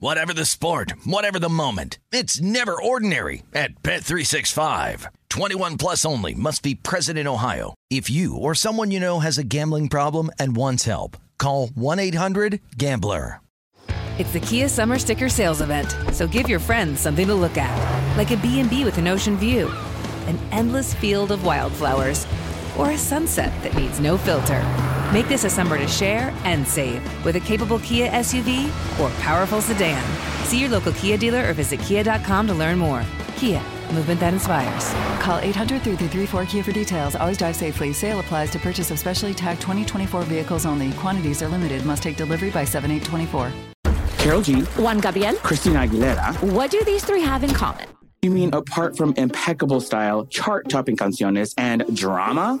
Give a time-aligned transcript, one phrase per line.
[0.00, 5.06] Whatever the sport, whatever the moment, it's never ordinary at Bet365.
[5.28, 7.74] 21 plus only must be present in Ohio.
[7.90, 13.40] If you or someone you know has a gambling problem and wants help, call 1-800-GAMBLER.
[14.20, 18.16] It's the Kia Summer Sticker Sales Event, so give your friends something to look at,
[18.16, 19.68] like a B&B with an ocean view,
[20.28, 22.24] an endless field of wildflowers,
[22.78, 24.60] or a sunset that needs no filter.
[25.12, 28.68] Make this a summer to share and save with a capable Kia SUV
[29.00, 30.02] or powerful sedan.
[30.44, 33.02] See your local Kia dealer or visit kia.com to learn more.
[33.36, 34.92] Kia, movement that inspires.
[35.22, 37.16] Call 800 334 Kia for details.
[37.16, 37.94] Always drive safely.
[37.94, 40.92] Sale applies to purchase of specially tagged 2024 vehicles only.
[40.92, 41.86] Quantities are limited.
[41.86, 43.50] Must take delivery by 7824.
[44.18, 45.36] Karol G, Juan Gabriel.
[45.36, 46.52] Christina Aguilera.
[46.52, 47.86] What do these three have in common?
[48.20, 52.60] You mean apart from impeccable style, chart topping canciones, and drama?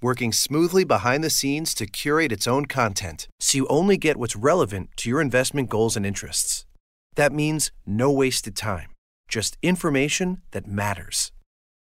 [0.00, 4.36] working smoothly behind the scenes to curate its own content so you only get what's
[4.36, 6.66] relevant to your investment goals and interests.
[7.14, 8.90] That means no wasted time,
[9.28, 11.32] just information that matters.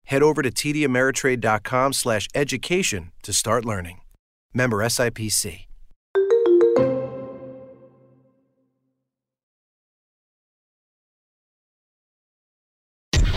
[0.06, 4.00] Head over to tdameritrade.com slash education to start learning.
[4.54, 5.68] Member SIPC.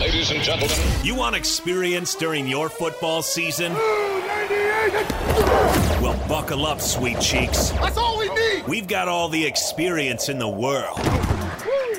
[0.01, 3.71] Ladies and gentlemen, you want experience during your football season?
[6.01, 7.69] Well, buckle up, sweet cheeks.
[7.71, 8.67] That's all we need.
[8.67, 10.97] We've got all the experience in the world.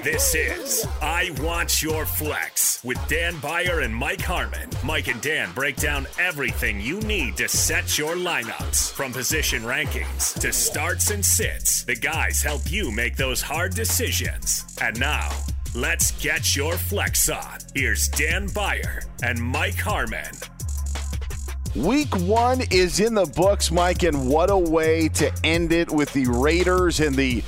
[0.02, 4.68] This is I Want Your Flex with Dan Beyer and Mike Harmon.
[4.82, 10.36] Mike and Dan break down everything you need to set your lineups from position rankings
[10.40, 11.84] to starts and sits.
[11.84, 14.64] The guys help you make those hard decisions.
[14.80, 15.30] And now,
[15.72, 17.58] let's get your flex on.
[17.72, 20.34] Here's Dan Beyer and Mike Harmon.
[21.74, 26.12] Week one is in the books, Mike, and what a way to end it with
[26.12, 27.42] the Raiders and the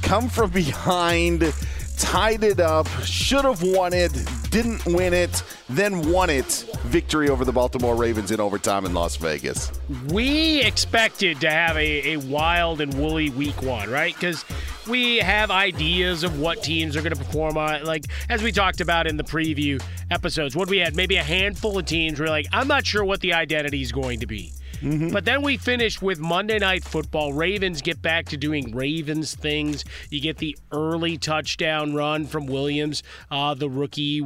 [0.00, 1.52] come from behind,
[1.96, 4.12] tied it up, should have won it,
[4.50, 6.64] didn't win it, then won it.
[6.84, 9.72] Victory over the Baltimore Ravens in overtime in Las Vegas.
[10.08, 14.14] We expected to have a, a wild and woolly week one, right?
[14.14, 14.44] Because
[14.88, 17.84] we have ideas of what teams are going to perform on.
[17.84, 21.78] Like, as we talked about in the preview episodes, what we had maybe a handful
[21.78, 24.52] of teams were like, I'm not sure what the identity is going to be.
[24.84, 25.08] Mm-hmm.
[25.10, 27.32] But then we finish with Monday Night Football.
[27.32, 29.82] Ravens get back to doing Ravens things.
[30.10, 34.22] You get the early touchdown run from Williams, uh, the rookie,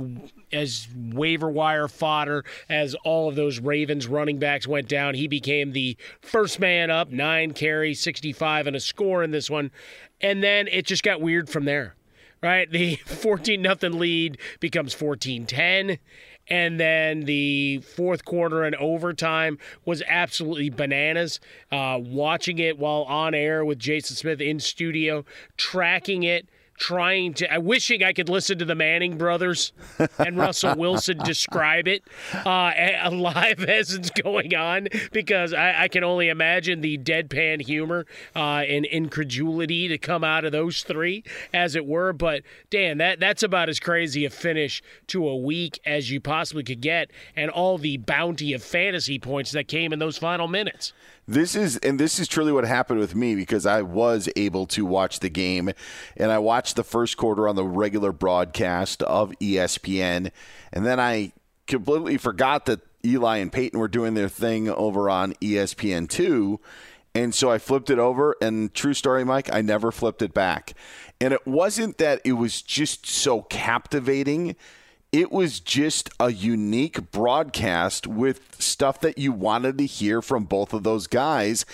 [0.53, 5.15] as waiver wire fodder as all of those Ravens running backs went down.
[5.15, 9.71] He became the first man up, nine carries, 65, and a score in this one.
[10.21, 11.95] And then it just got weird from there
[12.41, 12.71] right?
[12.79, 15.99] The 14 nothing lead becomes 14-10
[16.49, 21.41] and then the fourth quarter and overtime was absolutely bananas.
[21.71, 25.25] Uh, watching it while on air with Jason Smith in studio,
[25.57, 26.49] tracking it
[26.79, 29.73] trying to, I wishing I could listen to the Manning brothers
[30.19, 32.73] and Russell Wilson describe it uh,
[33.11, 38.61] live as it's going on because I, I, can only imagine the deadpan humor uh,
[38.61, 42.13] and incredulity to come out of those three, as it were.
[42.13, 46.63] But Dan, that that's about as crazy a finish to a week as you possibly
[46.63, 50.93] could get, and all the bounty of fantasy points that came in those final minutes.
[51.31, 54.87] This is and this is truly what happened with me because I was able to
[54.87, 55.71] watch the game
[56.17, 60.31] and I watched the first quarter on the regular broadcast of ESPN
[60.73, 61.33] and then I
[61.67, 66.61] completely forgot that Eli and Peyton were doing their thing over on ESPN2
[67.15, 70.73] and so I flipped it over and true story Mike I never flipped it back.
[71.21, 74.57] And it wasn't that it was just so captivating
[75.13, 80.75] it was just a unique broadcast with stuff that you wanted to hear from both
[80.75, 81.65] of those guys.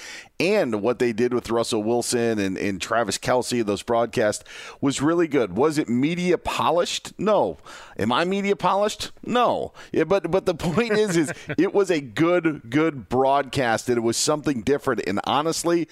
[0.41, 4.43] And what they did with Russell Wilson and, and Travis Kelce, those broadcasts,
[4.81, 5.57] was really good.
[5.57, 7.13] Was it media polished?
[7.19, 7.59] No.
[7.99, 9.13] Am I media polished?
[9.25, 9.73] No.
[9.93, 14.03] Yeah, but but the point is, is it was a good, good broadcast, and it
[14.03, 15.03] was something different.
[15.07, 15.87] And honestly,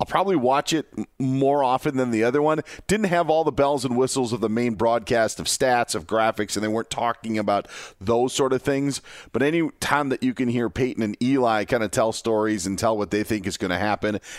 [0.00, 2.60] I'll probably watch it more often than the other one.
[2.88, 6.56] Didn't have all the bells and whistles of the main broadcast of stats, of graphics,
[6.56, 7.68] and they weren't talking about
[8.00, 9.00] those sort of things.
[9.32, 12.76] But any time that you can hear Peyton and Eli kind of tell stories and
[12.76, 13.83] tell what they think is going to happen,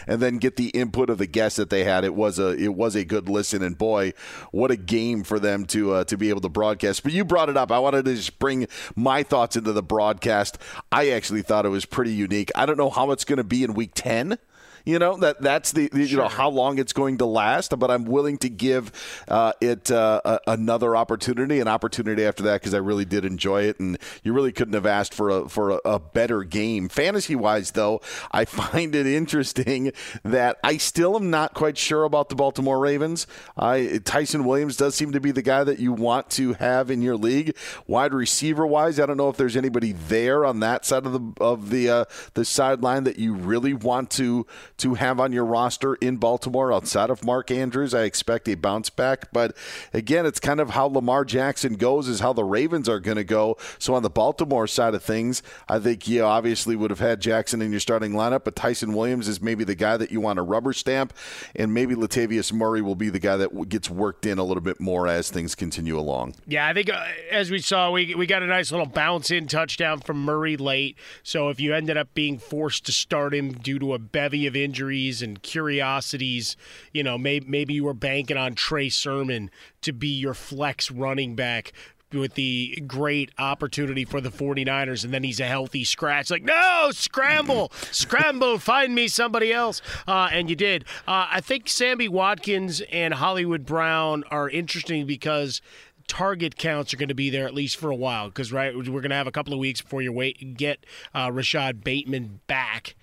[0.07, 2.73] and then get the input of the guests that they had, it was a it
[2.73, 3.61] was a good listen.
[3.61, 4.13] And boy,
[4.51, 7.03] what a game for them to uh, to be able to broadcast.
[7.03, 7.71] But you brought it up.
[7.71, 10.57] I wanted to just bring my thoughts into the broadcast.
[10.91, 12.51] I actually thought it was pretty unique.
[12.55, 14.37] I don't know how it's going to be in week ten.
[14.85, 17.89] You know that that's the, the you know how long it's going to last, but
[17.89, 18.91] I'm willing to give
[19.27, 23.63] uh, it uh, a, another opportunity, an opportunity after that because I really did enjoy
[23.63, 26.87] it, and you really couldn't have asked for a for a, a better game.
[26.87, 27.99] Fantasy wise, though,
[28.31, 29.91] I find it interesting
[30.23, 33.25] that I still am not quite sure about the Baltimore Ravens.
[33.57, 37.01] I Ty'Son Williams does seem to be the guy that you want to have in
[37.01, 37.57] your league.
[37.87, 41.43] Wide receiver wise, I don't know if there's anybody there on that side of the
[41.43, 42.05] of the uh,
[42.35, 44.45] the sideline that you really want to
[44.77, 47.93] to have on your roster in Baltimore outside of Mark Andrews.
[47.93, 49.55] I expect a bounce back, but
[49.93, 53.23] again, it's kind of how Lamar Jackson goes, is how the Ravens are going to
[53.23, 53.57] go.
[53.79, 57.61] So on the Baltimore side of things, I think you obviously would have had Jackson
[57.61, 60.43] in your starting lineup, but Ty'Son Williams is maybe the guy that you want to
[60.43, 61.13] rubber stamp,
[61.55, 64.79] and maybe Latavius Murray will be the guy that gets worked in a little bit
[64.79, 66.35] more as things continue along.
[66.47, 69.47] Yeah, I think uh, as we saw, we we got a nice little bounce in
[69.47, 70.97] touchdown from Murray late.
[71.23, 74.55] So if you ended up being forced to start him due to a bevy of
[74.65, 76.57] injuries and curiosities.
[76.91, 79.49] You know, maybe, maybe you were banking on Trey Sermon
[79.81, 81.71] to be your flex running back
[82.11, 86.29] with the great opportunity for the 49ers and then he's a healthy scratch.
[86.29, 89.81] Like no scramble scramble find me somebody else.
[90.07, 90.85] Uh, and you did.
[91.07, 95.61] Uh, i think sammy watkins and hollywood brown are interesting because
[96.07, 98.83] target counts are going to be there at least for a while because right we're
[98.83, 102.95] going to have a couple of weeks before you wait get uh, rashod bateman back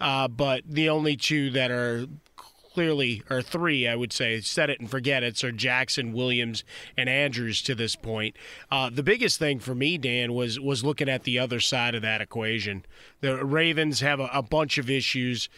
[0.00, 2.06] uh, but the only two that are
[2.72, 5.36] clearly, or three, I would say, set it and forget it.
[5.36, 6.64] So Jackson, Williams,
[6.96, 8.36] and Andrews to this point.
[8.70, 12.02] Uh, the biggest thing for me, Dan, was was looking at the other side of
[12.02, 12.84] that equation.
[13.20, 15.48] The Ravens have a, a bunch of issues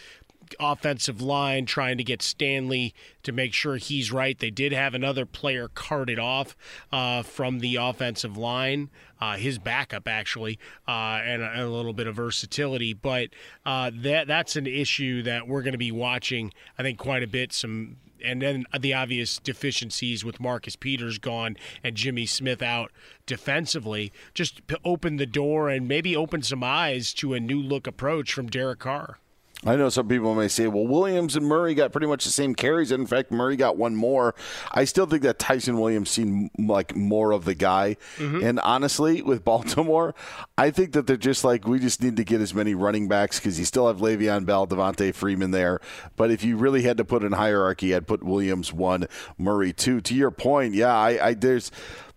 [0.60, 4.38] offensive line trying to get Stanley to make sure he's right.
[4.38, 6.56] They did have another player carted off
[6.92, 8.90] uh, from the offensive line,
[9.20, 10.58] uh, his backup actually,
[10.88, 12.92] uh, and, a, and, a, little bit of versatility.
[12.92, 13.30] But
[13.64, 16.52] uh, that that's an issue that we're going to be watching.
[16.78, 17.52] I think quite a bit.
[17.52, 22.92] Some and then the obvious deficiencies with Marcus Peters gone and Jimmy Smith out
[23.26, 28.32] defensively, just open the door and maybe open some eyes to a new look approach
[28.32, 29.18] from Derek Carr.
[29.64, 32.54] I know some people may say, well, Williams and Murray got pretty much the same
[32.54, 32.90] carries.
[32.90, 34.34] In fact, Murray got one more.
[34.72, 37.96] I still think that Ty'Son Williams seemed like more of the guy.
[38.16, 38.44] Mm-hmm.
[38.44, 40.16] And honestly, with Baltimore,
[40.58, 43.38] I think that they're just like, we just need to get as many running backs
[43.38, 45.80] because you still have Le'Veon Bell, Devonta Freeman there.
[46.16, 49.06] But if you really had to put in hierarchy, I'd put Williams one,
[49.38, 50.00] Murray two.
[50.00, 51.70] To your point, yeah, I, I there's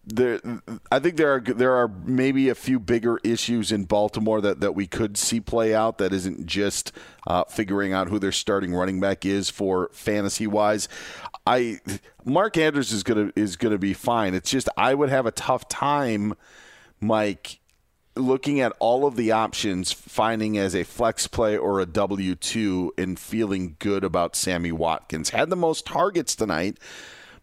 [0.06, 0.40] there,
[0.92, 4.75] I think there are there are maybe a few bigger issues in Baltimore that, that
[4.75, 5.98] we could see play out.
[5.98, 6.92] That isn't just
[7.25, 10.88] uh, figuring out who their starting running back is for fantasy wise.
[11.48, 11.80] I
[12.24, 14.36] Mark Andrews is gonna is gonna be fine.
[14.36, 16.36] It's just I would have a tough time,
[17.00, 17.60] Mike,
[18.16, 22.94] looking at all of the options, finding as a flex play or a W two,
[22.97, 25.31] and feeling good about Sammy Watkins.
[25.31, 26.78] Had the most targets tonight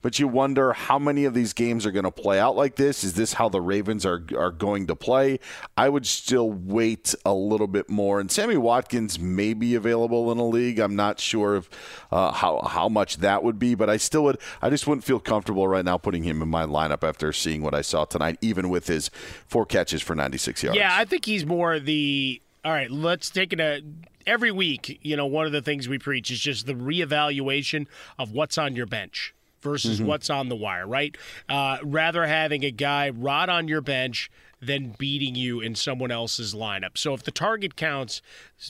[0.03, 3.05] but you wonder how many of these games are going to play out like this.
[3.05, 5.39] Is this how the Ravens are are going to play?
[5.77, 8.21] I would still wait a little bit more.
[8.21, 10.79] And Sammy Watkins may be available in a league.
[10.79, 11.71] I'm not sure of
[12.11, 14.39] uh, how how much that would be, but I still would.
[14.61, 17.75] I just wouldn't feel comfortable right now putting him in my lineup after seeing what
[17.75, 19.09] I saw tonight, even with his
[19.47, 20.77] four catches for 96 yards.
[20.77, 22.43] Yeah, I think he's more the.
[22.65, 23.83] All right, let's take it a
[24.25, 27.87] every week, you know, one of the things we preach is just the reevaluation
[28.21, 30.09] of what's on your bench versus mm-hmm.
[30.09, 31.17] what's on the wire, right?
[31.49, 36.55] Uh, rather having a guy rot on your bench than beating you in someone else's
[36.55, 36.97] lineup.
[36.97, 38.23] So if the target counts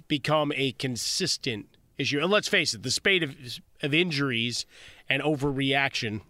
[0.09, 1.67] become a consistent
[1.99, 3.37] issue, and let's face it, the spate of,
[3.83, 4.65] of injuries
[5.09, 6.23] and overreaction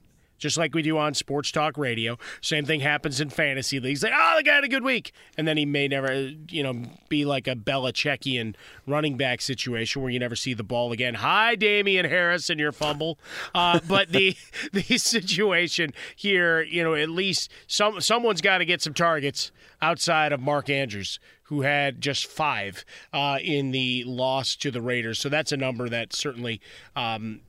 [0.43, 2.19] just like we do on sports talk radio.
[2.41, 4.03] Same thing happens in fantasy leagues.
[4.03, 6.83] Like, oh, the guy had a good week, and then he may never, you know,
[7.09, 11.15] be like a Belichickian running back situation where you never see the ball again.
[11.15, 13.21] Hi, Damien Harris, and your fumble.
[13.55, 14.37] Uh, but the
[14.73, 20.33] the situation here, you know, at least some someone's got to get some targets outside
[20.33, 25.19] of Mark Andrews who had just five uh, in the loss to the Raiders.
[25.19, 26.61] So that's a number that certainly
[26.97, 27.43] um,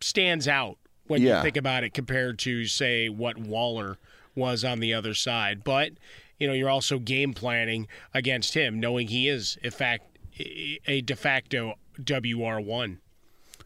[0.00, 0.76] stands out
[1.12, 1.36] when Yeah.
[1.36, 3.98] you think about it compared to, say, what Waller
[4.34, 5.62] was on the other side.
[5.62, 5.92] But,
[6.38, 10.04] you know, you're also game planning against him, knowing he is, in fact,
[10.86, 12.96] a de facto WR1.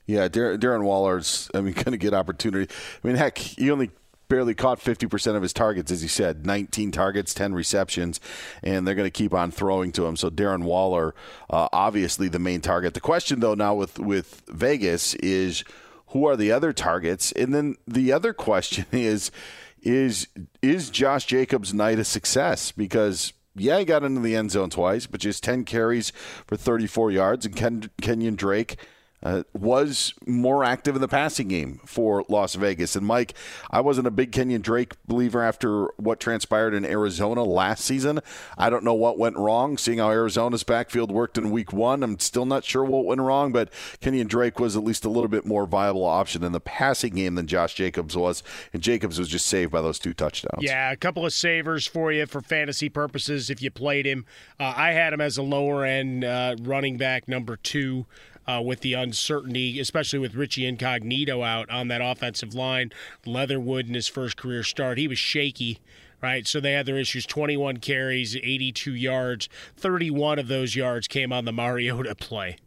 [0.07, 2.73] Yeah, Dar- Darren Waller's, I mean, going to get opportunity.
[3.03, 3.91] I mean, heck, he only
[4.29, 8.19] barely caught 50% of his targets, as he said 19 targets, 10 receptions,
[8.65, 10.17] and they're going to keep on throwing to him.
[10.17, 11.15] So, Darren Waller,
[11.49, 12.95] uh, obviously the main target.
[12.95, 15.63] The question, though, now with, with Vegas is
[16.17, 17.31] who are the other targets?
[17.33, 19.31] And then the other question is,
[19.83, 20.29] is
[20.63, 22.73] is Josh Jacobs' night a success?
[22.73, 26.11] Because yeah, he got into the end zone twice, but just 10 carries
[26.47, 27.47] for 34 yards.
[27.47, 28.79] And Ken, Kenyon Drake
[29.27, 32.95] uh, was more active in the passing game for Las Vegas.
[32.95, 33.35] And Mike,
[33.73, 38.21] I wasn't a big Kenyon Drake believer after what transpired in Arizona last season.
[38.57, 39.79] I don't know what went wrong.
[39.79, 43.51] Seeing how Arizona's backfield worked in week one, I'm still not sure what went wrong,
[43.51, 47.15] but Kenyon Drake was at least a little bit more viable option in the passing
[47.17, 48.45] game than Josh Jacobs was.
[48.73, 50.63] And Jacobs was just saved by those two touchdowns.
[50.63, 54.25] Yeah, a couple of savers for you for fantasy purposes if you played him.
[54.61, 58.07] Uh, I had him as a lower end uh, running back, number two.
[58.49, 62.93] Uh, with the uncertainty, especially with Richie Incognito out on that offensive line,
[63.25, 65.81] Leatherwood in his first career start, he was shaky,
[66.23, 66.47] right?
[66.47, 69.49] So they had their issues 21 carries, 82 yards.
[69.77, 72.59] 31 of those yards came on the Mariota play.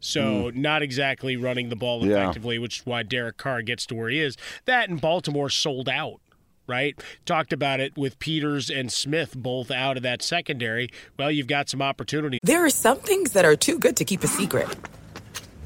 [0.00, 2.22] So not exactly running the ball Yeah.
[2.22, 4.36] effectively, which is why Derek Carr gets to where he is.
[4.66, 6.20] That and Baltimore sold out.
[6.66, 7.02] Right?
[7.24, 10.90] Talked about it with Peters and Smith both out of that secondary.
[11.18, 12.38] Well, you've got some opportunity.
[12.42, 14.68] There are some things that are too good to keep a secret.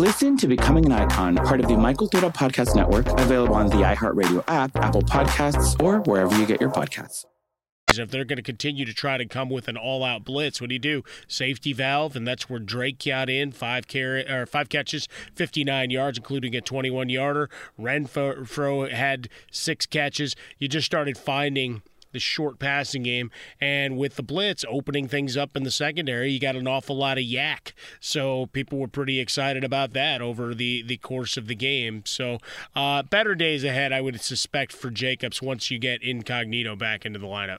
[0.00, 3.82] Listen to Becoming an Icon, part of the My Cultura Podcast Network, available on the
[3.82, 7.26] iHeartRadio app, Apple Podcasts, or wherever you get your podcasts.
[7.92, 10.74] If they're going to continue to try to come with an all-out blitz, what do
[10.74, 11.02] you do?
[11.28, 16.56] Safety valve, and that's where Drake got in five or five catches, 59 yards, including
[16.56, 17.50] a 21-yarder.
[17.78, 20.34] Renfrow had six catches.
[20.58, 25.56] You just started finding the short passing game, and with the blitz opening things up
[25.56, 27.72] in the secondary, you got an awful lot of YAC.
[28.00, 32.02] So people were pretty excited about that over the the course of the game.
[32.06, 32.38] So
[32.74, 37.18] uh, better days ahead, I would suspect for Jacobs once you get Incognito back into
[37.18, 37.58] the lineup.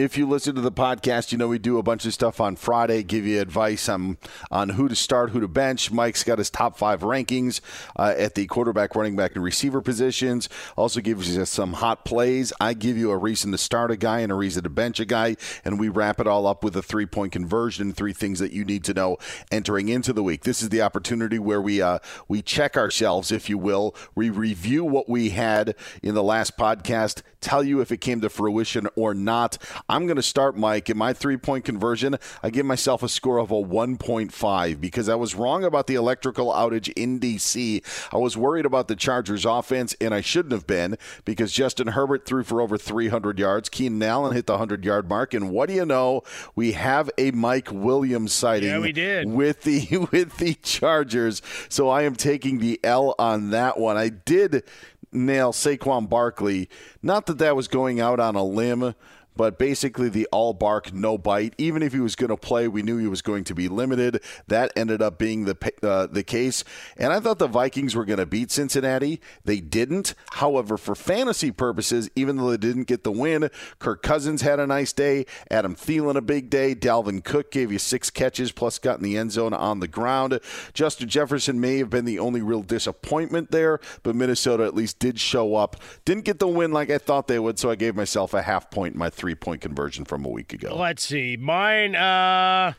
[0.00, 2.56] If you listen to the podcast, you know we do a bunch of stuff on
[2.56, 4.16] Friday, give you advice on
[4.50, 5.92] on who to start, who to bench.
[5.92, 7.60] Mike's got his top five rankings
[7.96, 10.48] uh, at the quarterback, running back, and receiver positions.
[10.74, 12.50] Also gives you some hot plays.
[12.58, 15.04] I give you a reason to start a guy and a reason to bench a
[15.04, 18.52] guy, and we wrap it all up with a three point conversion, three things that
[18.52, 19.18] you need to know
[19.52, 20.44] entering into the week.
[20.44, 23.94] This is the opportunity where we uh, we check ourselves, if you will.
[24.14, 28.28] We review what we had in the last podcast, tell you if it came to
[28.28, 29.58] fruition or not.
[29.88, 32.16] I'm going to start, Mike, in my three point conversion.
[32.42, 36.48] I give myself a score of a 1.5 because I was wrong about the electrical
[36.52, 37.82] outage in D.C.
[38.12, 42.26] I was worried about the Chargers offense, and I shouldn't have been because Justin Herbert
[42.26, 43.68] threw for over 300 yards.
[43.68, 45.34] Keenan Allen hit the 100 yard mark.
[45.34, 46.22] And what do you know?
[46.54, 49.28] We have a Mike Williams sighting Yeah, we did.
[49.28, 51.42] with the with the Chargers.
[51.68, 53.96] So I am taking the L on that one.
[53.96, 54.64] I did
[55.12, 56.68] nail Saquon Barkley.
[57.02, 58.94] Not that that was going out on a limb,
[59.40, 61.54] but basically the all bark, no bite.
[61.56, 64.22] Even if he was going to play, we knew he was going to be limited.
[64.48, 66.62] That ended up being the uh, the case.
[66.98, 69.18] And I thought the Vikings were going to beat Cincinnati.
[69.42, 70.14] They didn't.
[70.32, 74.66] However, for fantasy purposes, even though they didn't get the win, Kirk Cousins had a
[74.66, 75.24] nice day.
[75.50, 76.74] Adam Thielen a big day.
[76.74, 80.38] Dalvin Cook gave you six catches plus got in the end zone on the ground.
[80.74, 85.18] Justin Jefferson may have been the only real disappointment there, but Minnesota at least did
[85.18, 85.76] show up.
[86.04, 88.70] Didn't get the win like I thought they would, so I gave myself a half
[88.70, 90.76] point in my three point conversion from a week ago.
[90.76, 91.36] Let's see.
[91.36, 92.74] Mine, uh,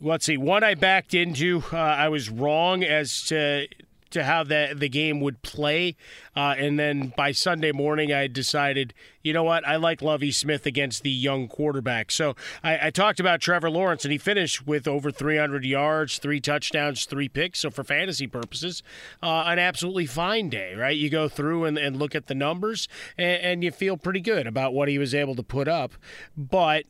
[0.00, 0.36] let's see.
[0.36, 3.66] One I backed into, uh, I was wrong as to
[4.10, 5.96] to how the the game would play,
[6.36, 10.66] uh, and then by Sunday morning, I decided, you know what, I like Lovie Smith
[10.66, 12.10] against the young quarterback.
[12.10, 16.40] So I, I talked about Trevor Lawrence, and he finished with over 300 yards, three
[16.40, 17.60] touchdowns, three picks.
[17.60, 18.82] So for fantasy purposes,
[19.22, 20.96] uh, an absolutely fine day, right?
[20.96, 24.46] You go through and, and look at the numbers, and, and you feel pretty good
[24.46, 25.92] about what he was able to put up,
[26.36, 26.84] but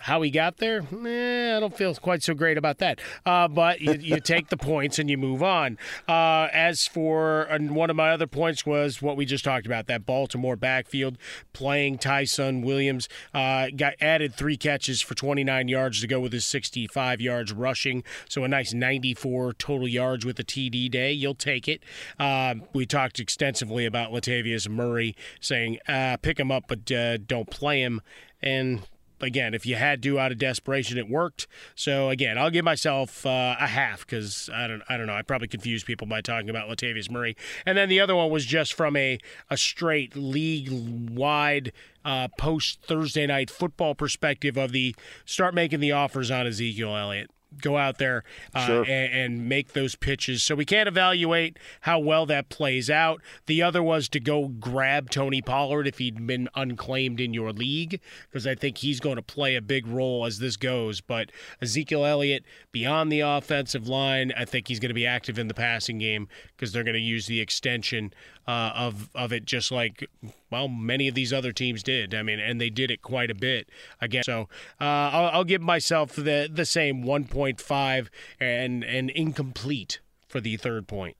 [0.00, 3.00] how he got there, eh, I don't feel quite so great about that.
[3.26, 5.78] Uh, but you, you take the points and you move on.
[6.08, 10.06] Uh, as for one of my other points was what we just talked about that
[10.06, 11.18] Baltimore backfield
[11.52, 16.46] playing Ty'Son Williams uh, got added three catches for 29 yards to go with his
[16.46, 18.02] 65 yards rushing.
[18.28, 21.12] So a nice 94 total yards with a TD day.
[21.12, 21.82] You'll take it.
[22.18, 27.50] Um, we talked extensively about Latavius Murray saying uh, pick him up but uh, don't
[27.50, 28.00] play him.
[28.42, 28.86] And
[29.22, 31.46] again, if you had to out of desperation, it worked.
[31.74, 35.14] So again, I'll give myself uh, a half because I don't, I don't know.
[35.14, 38.44] I probably confused people by talking about Latavius Murray, and then the other one was
[38.44, 40.68] just from a a straight league
[41.10, 41.72] wide.
[42.02, 47.30] Uh, post Thursday night football perspective of the start making the offers on Ezekiel Elliott
[47.62, 48.82] go out there uh, Sure.
[48.82, 50.42] and, and make those pitches.
[50.42, 53.20] So we can't evaluate how well that plays out.
[53.46, 58.00] The other was to go grab Tony Pollard if he'd been unclaimed in your league,
[58.28, 61.00] because I think he's going to play a big role as this goes.
[61.00, 65.48] But Ezekiel Elliott, beyond the offensive line, I think he's going to be active in
[65.48, 68.12] the passing game because they're going to use the extension
[68.46, 70.08] uh, of of it, just like
[70.50, 72.14] well, many of these other teams did.
[72.14, 73.68] I mean, and they did it quite a bit
[74.00, 74.24] again.
[74.24, 74.48] So
[74.80, 78.08] uh, I'll, I'll give myself the the same 1.5
[78.40, 81.16] and and incomplete for the third point.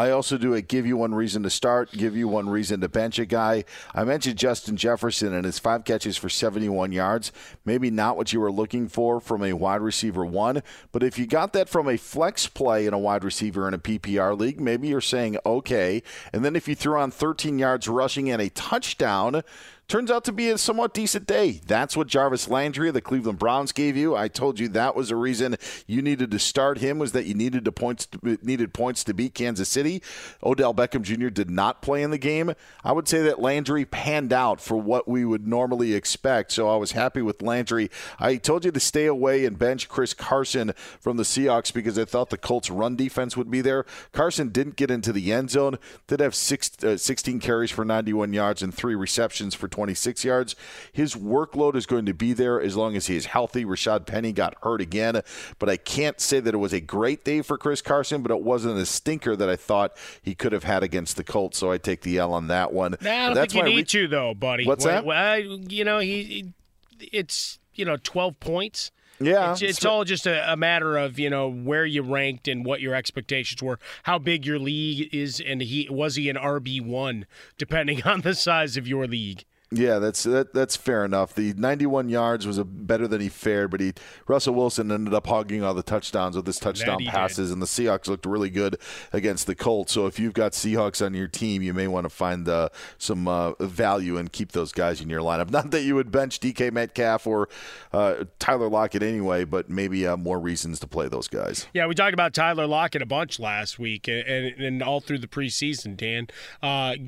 [0.00, 2.88] I also do a give you one reason to start, give you one reason to
[2.88, 3.64] bench a guy.
[3.94, 7.32] I mentioned Justin Jefferson and his five catches for 71 yards.
[7.66, 11.26] Maybe not what you were looking for from a wide receiver one, but if you
[11.26, 14.88] got that from a flex play in a wide receiver in a PPR league, maybe
[14.88, 16.02] you're saying okay.
[16.32, 19.42] And then if you threw on 13 yards rushing and a touchdown,
[19.90, 21.60] Turns out to be a somewhat decent day.
[21.66, 24.14] That's what Jarvis Landry of the Cleveland Browns gave you.
[24.14, 25.56] I told you that was a reason
[25.88, 29.14] you needed to start him was that you needed to points to, needed points to
[29.14, 30.00] beat Kansas City.
[30.44, 31.26] Odell Beckham Jr.
[31.26, 32.52] did not play in the game.
[32.84, 36.52] I would say that Landry panned out for what we would normally expect.
[36.52, 37.90] So I was happy with Landry.
[38.20, 42.04] I told you to stay away and bench Chris Carson from the Seahawks because I
[42.04, 43.84] thought the Colts run defense would be there.
[44.12, 45.80] Carson didn't get into the end zone.
[46.06, 50.56] Did have six, uh, 16 carries for 91 yards and three receptions for 26 yards.
[50.92, 53.64] His workload is going to be there as long as he is healthy.
[53.64, 55.22] Rashaad Penny got hurt again,
[55.58, 58.42] but I can't say that it was a great day for Chris Carson, but it
[58.42, 61.56] wasn't a stinker that I thought he could have had against the Colts.
[61.56, 62.94] So I take the L on that one.
[63.00, 64.66] Nah, I don't That's think you need re- to though, buddy.
[64.66, 65.06] What's Well, that?
[65.06, 66.52] Well, you know, he,
[67.00, 68.90] it's you know, twelve points.
[69.22, 72.64] Yeah, it's, it's all just a, a matter of you know where you ranked and
[72.64, 76.84] what your expectations were, how big your league is, and he was he an RB
[76.84, 77.26] one,
[77.58, 79.44] depending on the size of your league.
[79.72, 81.32] Yeah, that's that, that's fair enough.
[81.32, 83.92] The 91 yards was a better than he fared, but he
[84.26, 87.12] Russell Wilson ended up hogging all the touchdowns with his touchdown he did.
[87.12, 88.78] passes, and the Seahawks looked really good
[89.12, 89.92] against the Colts.
[89.92, 93.28] So if you've got Seahawks on your team, you may want to find uh, some
[93.28, 95.50] uh, value and keep those guys in your lineup.
[95.60, 97.48] Not that you would bench DK Metcalf or
[97.92, 101.68] uh, Tyler Lockett anyway, but maybe uh, more reasons to play those guys.
[101.72, 105.18] Yeah, we talked about Tyler Lockett a bunch last week and, and, and all through
[105.18, 106.26] the preseason, Dan,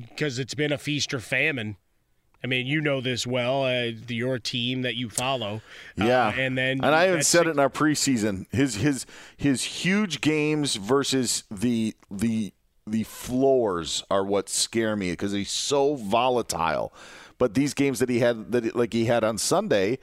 [0.09, 1.75] because it's been a feast or famine.
[2.43, 3.63] I mean, you know this well.
[3.63, 5.61] Uh, your team that you follow,
[5.99, 8.45] Uh, Yeah, and then and I even said it in our preseason.
[8.51, 9.05] His his
[9.37, 12.53] his huge games versus the the
[12.85, 16.93] the floors are what scare me because he's so volatile.
[17.37, 19.99] But these games that he had that like he had on Sunday,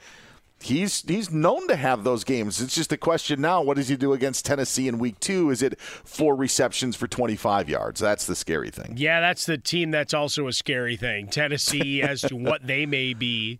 [0.61, 2.61] he's he's known to have those games.
[2.61, 5.49] It's just a question now: what does he do against Tennessee in Week Two?
[5.49, 7.99] Is it four receptions for twenty five yards?
[7.99, 8.95] That's the scary thing.
[8.97, 11.27] Yeah, that's the team that's also a scary thing.
[11.27, 13.59] Tennessee, as to what they may be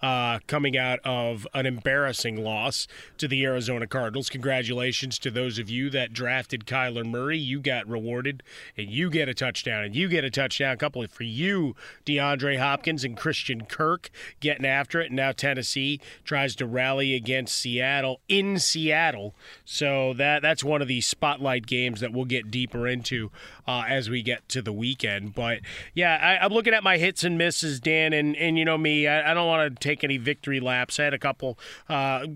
[0.00, 4.28] uh, coming out of an embarrassing loss to the Arizona Cardinals.
[4.28, 7.38] Congratulations to those of you that drafted Kyler Murray.
[7.38, 8.42] You got rewarded,
[8.76, 10.74] and you get a touchdown, and you get a touchdown.
[10.74, 15.06] A couple for you, DeAndre Hopkins and Christian Kirk getting after it.
[15.06, 19.34] And now Tennessee tries to rally against Seattle in Seattle.
[19.64, 23.30] So that that's one of these spotlight games that we'll get deeper into
[23.68, 25.34] uh, as we get to the weekend.
[25.34, 25.60] But
[25.94, 29.06] yeah, I, I'm looking at my hits and misses, Dan, and and you know me,
[29.06, 30.98] I, I don't want to take any victory laps.
[30.98, 31.58] I had a couple.
[31.88, 32.26] Uh,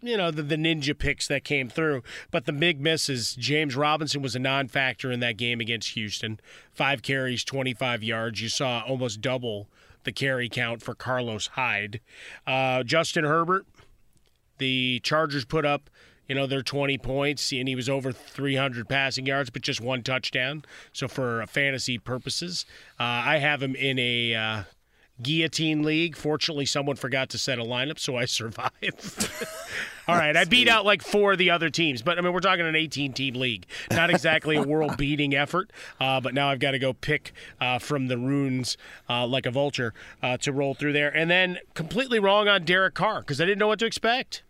[0.00, 3.34] you know the, the ninja picks that came through, but the big misses.
[3.34, 6.38] James Robinson was a non-factor in that game against Houston.
[6.72, 8.40] Five carries, 25 yards.
[8.40, 9.68] You saw almost double
[10.04, 12.00] the carry count for Carlos Hyde.
[12.46, 13.66] Uh, Justin Herbert,
[14.58, 15.90] the Chargers put up,
[16.28, 20.02] you know, their 20 points, and he was over 300 passing yards, but just one
[20.02, 20.64] touchdown.
[20.92, 22.64] So for fantasy purposes,
[22.98, 24.62] uh, I have him in a uh,
[25.20, 26.16] guillotine league.
[26.16, 29.30] Fortunately, someone forgot to set a lineup, so I survived.
[30.08, 32.40] All right, I beat out like four of the other teams, but I mean, we're
[32.40, 33.66] talking an 18 team league.
[33.90, 37.78] Not exactly a world beating effort, uh, but now I've got to go pick uh,
[37.78, 38.76] from the runes
[39.08, 41.16] uh, like a vulture uh, to roll through there.
[41.16, 44.42] And then completely wrong on Derek Carr because I didn't know what to expect.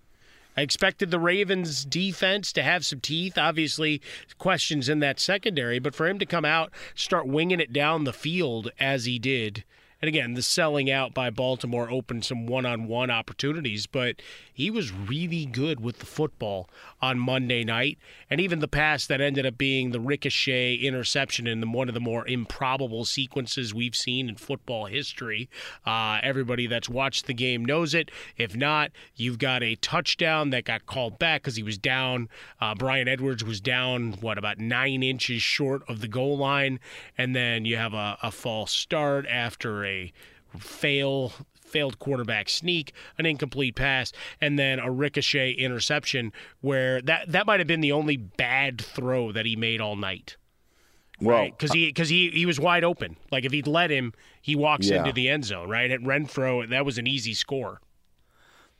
[0.56, 3.38] I expected the Ravens defense to have some teeth.
[3.38, 4.02] Obviously,
[4.38, 8.12] questions in that secondary, but for him to come out, start winging it down the
[8.12, 9.64] field as he did.
[10.02, 14.20] And again, the selling out by Baltimore opened some one on one opportunities, but
[14.52, 16.68] he was really good with the football
[17.00, 17.98] on Monday night.
[18.28, 21.94] And even the pass that ended up being the ricochet interception in the, one of
[21.94, 25.48] the more improbable sequences we've seen in football history.
[25.86, 28.10] Uh, everybody that's watched the game knows it.
[28.36, 32.28] If not, you've got a touchdown that got called back because he was down.
[32.60, 36.80] Uh, Bryan Edwards was down, what, about nine inches short of the goal line.
[37.16, 39.91] And then you have a, a false start after a
[40.58, 41.32] fail
[41.64, 47.60] failed quarterback sneak, an incomplete pass, and then a ricochet interception where that that might
[47.60, 50.36] have been the only bad throw that he made all night.
[51.20, 53.16] Well, because he uh, because he he was wide open.
[53.30, 54.98] Like if he'd let him, he walks Yeah.
[54.98, 55.68] into the end zone.
[55.68, 57.80] Right at Renfrow, that was an easy score.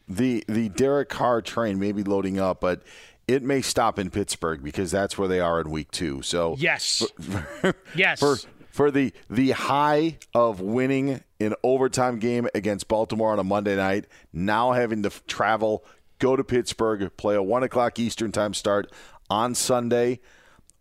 [0.09, 2.83] the the Derek Carr train may be loading up, but
[3.29, 6.21] it may stop in Pittsburgh because that's where they are in week two.
[6.23, 7.07] So Yes,
[7.95, 8.19] yes.
[8.19, 8.37] for
[8.73, 14.07] for the the high of winning an overtime game against Baltimore on a Monday night,
[14.33, 15.85] now having to f- travel,
[16.19, 18.91] go to Pittsburgh, play a one o'clock Eastern time start
[19.31, 20.19] on Sunday.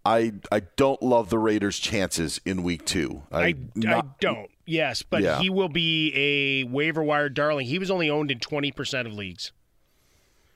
[0.04, 3.21] I I don't love the Raiders' chances in week two.
[3.32, 4.49] I, I not- don't.
[4.65, 5.39] Yes, but Yeah.
[5.39, 7.65] he will be a waiver wire darling.
[7.67, 9.51] He was only owned in twenty percent of leagues.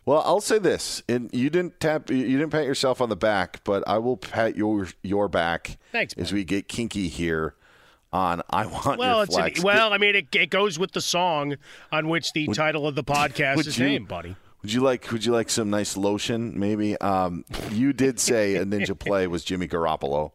[0.05, 3.63] Well, I'll say this, and you didn't tap, you didn't pat yourself on the back,
[3.63, 7.55] but I will pat your your back Thanks, as we get kinky here
[8.13, 9.91] on I want Well, your it's an, well.
[9.93, 11.55] I mean, it, it goes with the song
[11.91, 14.35] on which the title of the podcast is you- named, buddy.
[14.61, 16.59] Would you like Would you like some nice lotion?
[16.59, 16.97] Maybe.
[16.99, 20.31] Um, you did say a ninja play was Jimmy Garoppolo,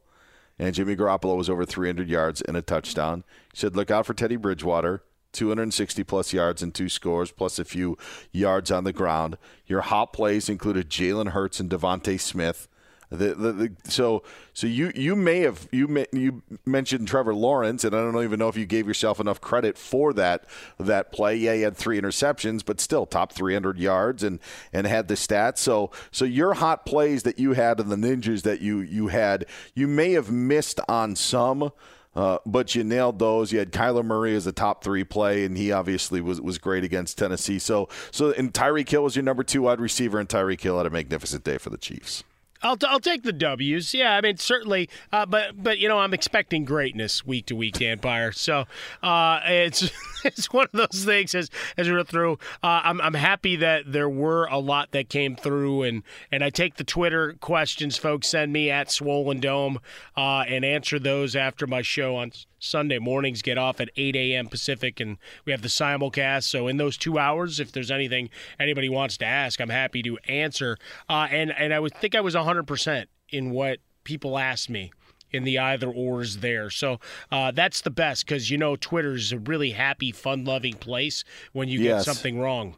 [0.58, 3.24] and Jimmy Garoppolo was over 300 yards and a touchdown.
[3.52, 7.64] You said look out for Teddy Bridgewater, 260 plus yards and two scores, plus a
[7.64, 7.96] few
[8.32, 9.38] yards on the ground.
[9.66, 12.68] Your hot plays included Jalen Hurts and DeVonta Smith.
[13.12, 17.82] The, the, the, so so you you may have you may, you mentioned Trevor Lawrence,
[17.82, 20.44] and I don't even know if you gave yourself enough credit for that
[20.78, 21.34] that play.
[21.34, 24.38] Yeah, he had three interceptions, but still top 300 yards and
[24.72, 25.58] and had the stats.
[25.58, 29.44] So so your hot plays that you had and the ninjas that you you had,
[29.74, 31.72] you may have missed on some.
[32.14, 33.52] Uh, but you nailed those.
[33.52, 36.82] You had Kyler Murray as a top three play, and he obviously was, was great
[36.82, 37.58] against Tennessee.
[37.58, 40.86] So, so and Tyreek Hill was your number two wide receiver, and Tyreek Hill had
[40.86, 42.24] a magnificent day for the Chiefs.
[42.62, 43.94] I'll, t- I'll take the W's.
[43.94, 47.78] Yeah, I mean certainly, uh, but but you know I'm expecting greatness week to week,
[47.78, 48.32] Dan Beyer.
[48.32, 48.66] So
[49.02, 49.90] uh, it's
[50.24, 52.34] it's one of those things as as we go through.
[52.62, 56.50] Uh, I'm I'm happy that there were a lot that came through, and and I
[56.50, 59.78] take the Twitter questions folks send me at Swollen Dome
[60.16, 64.46] uh, and answer those after my show on Sunday mornings get off at 8 a.m.
[64.46, 66.44] Pacific, and we have the simulcast.
[66.44, 70.18] So in those two hours, if there's anything anybody wants to ask, I'm happy to
[70.28, 70.76] answer.
[71.08, 74.92] Uh, and and I would think I was 100% in what people asked me
[75.32, 76.70] in the either ors there.
[76.70, 76.98] So
[77.32, 81.80] uh, that's the best because you know Twitter's a really happy, fun-loving place when you
[81.80, 82.04] Yes.
[82.04, 82.76] get something wrong.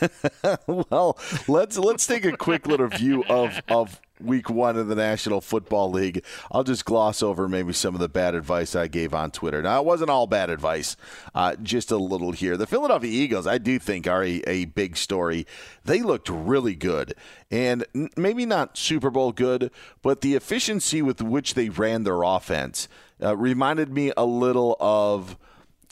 [0.66, 5.40] well, let's let's take a quick little view of of week one of the National
[5.40, 6.24] Football League.
[6.50, 9.62] I'll just gloss over maybe some of the bad advice I gave on Twitter.
[9.62, 10.96] Now, it wasn't all bad advice,
[11.34, 12.56] uh, just a little here.
[12.56, 15.46] The Philadelphia Eagles, I do think, are a, a big story.
[15.84, 17.14] They looked really good,
[17.50, 19.70] and n- maybe not Super Bowl good,
[20.02, 22.88] but the efficiency with which they ran their offense
[23.22, 25.36] uh, reminded me a little of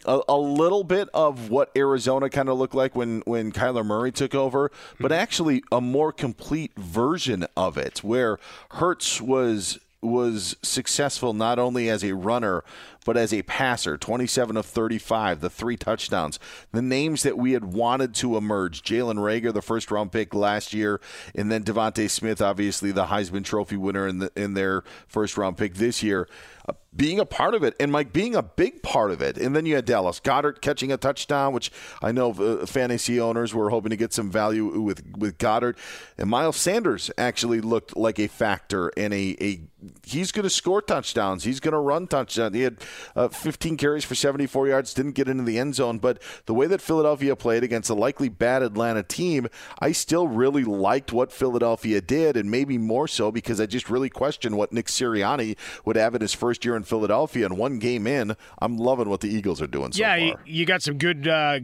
[0.05, 4.13] a, a little bit of what Arizona kind of looked like when when Kyler Murray
[4.13, 5.21] took over, but mm-hmm.
[5.21, 8.39] actually a more complete version of it, where
[8.73, 12.65] Hurts was was successful not only as a runner
[13.11, 16.39] but as a passer 27 of 35 the three touchdowns
[16.71, 20.73] the names that we had wanted to emerge jalen reagor the first round pick last
[20.73, 21.01] year
[21.35, 25.59] and then devonta smith obviously the heisman trophy winner in, the, in their first round
[25.59, 26.29] pick this year
[26.69, 29.39] uh, being a part of it and Mike being a big part of it.
[29.39, 31.71] And then you had Dallas Goedert catching a touchdown, which
[32.03, 35.77] I know uh, fantasy owners were hoping to get some value with with Goedert.
[36.19, 39.61] And Miles Sanders actually looked like a factor and a, a
[40.05, 41.45] he's going to score touchdowns.
[41.45, 42.55] He's going to run touchdowns.
[42.55, 42.79] He had
[43.17, 45.99] uh, 15 carries for 74 yards, didn't get into the end zone.
[45.99, 50.65] But the way that Philadelphia played against a likely bad Atlanta team, I still really
[50.65, 54.87] liked what Philadelphia did, and maybe more so because I just really questioned what Nick
[54.87, 57.47] Sirianni would have in his first year in Philadelphia.
[57.47, 60.19] And one game in, I'm loving what the Eagles are doing so yeah, far.
[60.19, 61.61] you, you got some good uh,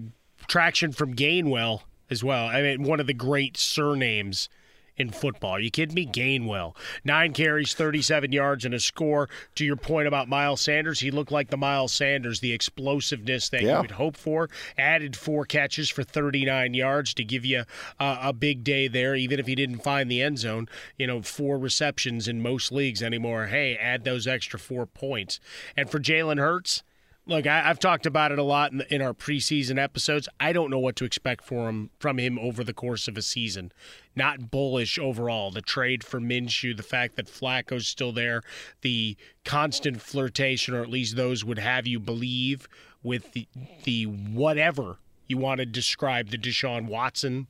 [0.49, 2.47] traction from Gainwell as well.
[2.47, 4.49] I mean, one of the great surnames
[4.97, 5.53] in football.
[5.53, 6.07] Are you kidding me?
[6.07, 6.75] Gainwell.
[7.05, 9.29] Nine carries, 37 yards, and a score.
[9.57, 13.63] To your point about Miles Sanders, he looked like the Miles Sanders, the explosiveness that
[13.63, 13.77] Yeah.
[13.77, 14.49] you would hope for.
[14.79, 17.65] Added four catches for 39 yards to give you
[18.01, 20.69] uh, a big day there, even if he didn't find the end zone.
[20.99, 23.47] You know, four receptions in most leagues anymore.
[23.47, 25.41] Hey, add those extra four points.
[25.77, 26.83] And for Jalen Hurts,
[27.29, 30.29] Look, I, I've talked about it a lot in, in our preseason episodes.
[30.39, 33.23] I don't know what to expect for him from him over the course of a
[33.23, 33.73] season.
[34.15, 35.51] Not bullish overall.
[35.51, 38.43] The trade for Minshew, the fact that Flacco's still there,
[38.83, 42.69] the constant flirtation, or at least those would have you believe
[43.03, 43.49] with the,
[43.83, 47.49] the whatever you want to describe the Deshaun Watson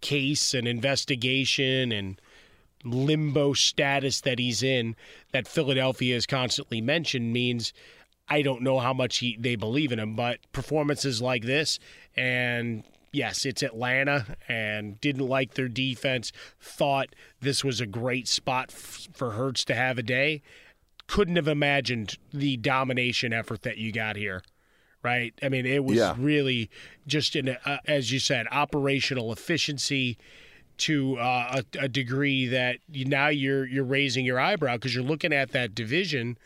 [0.00, 2.18] case and investigation and
[2.84, 4.96] limbo status that he's in
[5.32, 7.74] that Philadelphia is constantly mentioned means
[8.30, 11.78] I don't know how much he, they believe in him, but performances like this,
[12.16, 17.08] and yes, it's Atlanta, and didn't like their defense, thought
[17.40, 20.42] this was a great spot f- for Hurts to have a day.
[21.08, 24.42] Couldn't have imagined the domination effort that you got here.
[25.02, 25.32] Right?
[25.42, 26.14] I mean, it was Yeah.
[26.18, 26.68] really
[27.06, 30.18] just in, uh, as you said, operational efficiency
[30.76, 35.02] to uh, a, a degree that you, now you're you're raising your eyebrow because you're
[35.02, 36.36] looking at that division.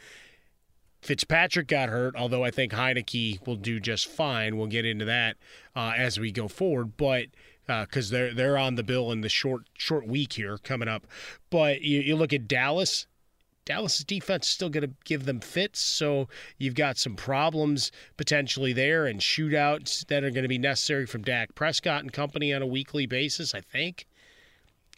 [1.04, 4.56] Fitzpatrick got hurt, although I think Heineke will do just fine.
[4.56, 5.36] We'll get into that
[5.76, 7.26] uh, as we go forward, but
[7.66, 11.06] because they're they're on the bill in the short short week here coming up.
[11.50, 13.06] But you, you look at Dallas.
[13.66, 18.72] Dallas's defense is still going to give them fits, so you've got some problems potentially
[18.72, 22.60] there and shootouts that are going to be necessary from Dak Prescott and company on
[22.60, 24.06] a weekly basis, I think.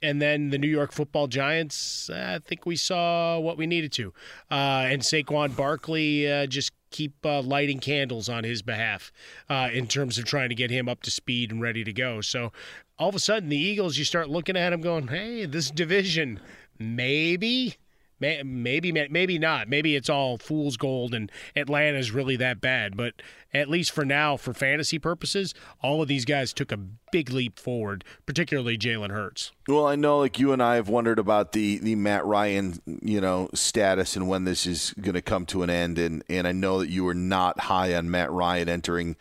[0.02, 4.12] And then the New York Football Giants, I think we saw what we needed to.
[4.50, 9.10] Uh, and Saquon Barkley uh, just keep uh, lighting candles on his behalf
[9.48, 12.20] uh, in terms of trying to get him up to speed and ready to go.
[12.20, 12.52] So
[12.98, 16.40] all of a sudden, the Eagles, you start looking at them going, hey, this division,
[16.78, 17.76] maybe,
[18.18, 19.68] Maybe, maybe not.
[19.68, 22.96] Maybe it's all fool's gold and Atlanta's really that bad.
[22.96, 23.14] But
[23.52, 27.58] at least for now, for fantasy purposes, all of these guys took a big leap
[27.58, 29.52] forward, particularly Jalen Hurts.
[29.68, 33.20] Well, I know, like you and I have wondered about the the Matt Ryan, you
[33.20, 36.52] know, status and when this is going to come to an end, and and I
[36.52, 39.16] know that you were not high on Matt Ryan entering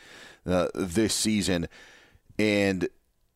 [0.46, 1.68] uh, this season,
[2.38, 2.88] and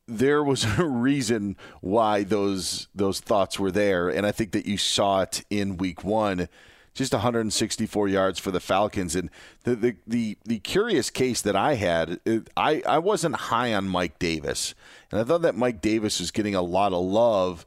[0.09, 4.77] there was a reason why those those thoughts were there, and I think that you
[4.77, 6.49] saw it in Week One.
[6.95, 9.29] Just 164 yards for the Falcons, and
[9.63, 12.19] the the the, the curious case that I had,
[12.57, 14.73] I I wasn't high on Mike Davis,
[15.11, 17.65] and I thought that Mike Davis was getting a lot of love,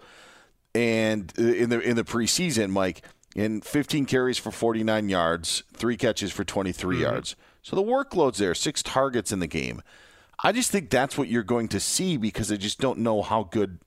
[0.74, 3.02] and uh, in the in the preseason, Mike
[3.35, 7.02] in 15 carries for 49 yards, three catches for 23 mm-hmm.
[7.02, 7.37] yards.
[7.62, 9.83] So the workload's there, six targets in the game.
[10.42, 13.44] I just think that's what you're going to see because I just don't know how
[13.44, 13.78] good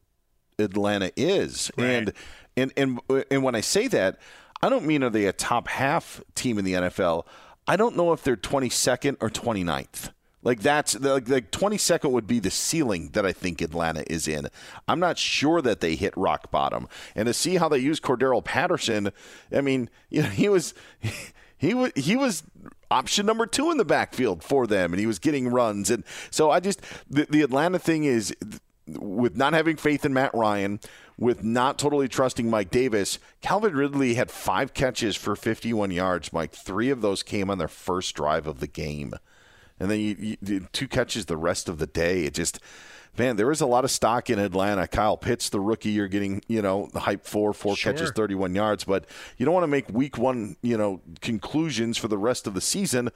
[0.57, 1.71] Atlanta is.
[1.77, 1.85] Right.
[1.85, 2.13] And
[2.55, 4.17] and and and when I say that,
[4.61, 7.25] I don't mean are they a top half team in the NFL.
[7.67, 10.11] I don't know if they're 22nd or 29th.
[10.43, 14.47] Like that's like like 22nd would be the ceiling that I think Atlanta is in.
[14.87, 16.87] I'm not sure that they hit rock bottom.
[17.15, 19.11] And to see how they use Cordarrelle Patterson,
[19.51, 20.75] I mean, you know, he was
[21.57, 22.43] he was he was
[22.91, 25.89] option number two in the backfield for them, and he was getting runs.
[25.89, 28.35] And so I just the, the Atlanta thing is
[28.87, 30.79] with not having faith in Matt Ryan,
[31.17, 36.31] with not totally trusting Mike Davis, Calvin Ridley had five catches for 51 yards.
[36.31, 39.13] Mike, three of those came on their first drive of the game,
[39.79, 42.25] and then you, you two catches the rest of the day.
[42.25, 42.59] It just
[43.17, 44.87] man, there is a lot of stock in Atlanta.
[44.87, 47.93] Kyle Pitts, the rookie, you're getting, you know, the hype for four sure.
[47.93, 49.05] catches, 31 yards, but
[49.37, 52.61] you don't want to make week one, you know, conclusions for the rest of the
[52.61, 53.09] season.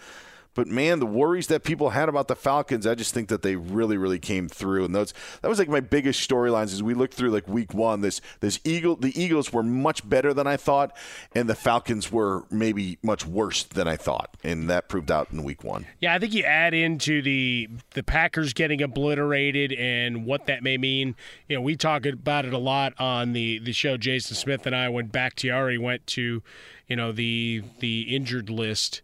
[0.53, 3.55] But man, the worries that people had about the Falcons, I just think that they
[3.55, 4.85] really, really came through.
[4.85, 8.01] And those that was like my biggest storylines as we looked through like week one.
[8.01, 10.95] This this Eagle the Eagles were much better than I thought,
[11.33, 14.35] and the Falcons were maybe much worse than I thought.
[14.43, 15.85] And that proved out in week one.
[15.99, 20.77] Yeah, I think you add into the the Packers getting obliterated and what that may
[20.77, 21.15] mean.
[21.47, 24.75] You know, we talk about it a lot on the, the show Jason Smith and
[24.75, 26.41] I when Bakhtiari went to,
[26.87, 29.01] you know, the the injured list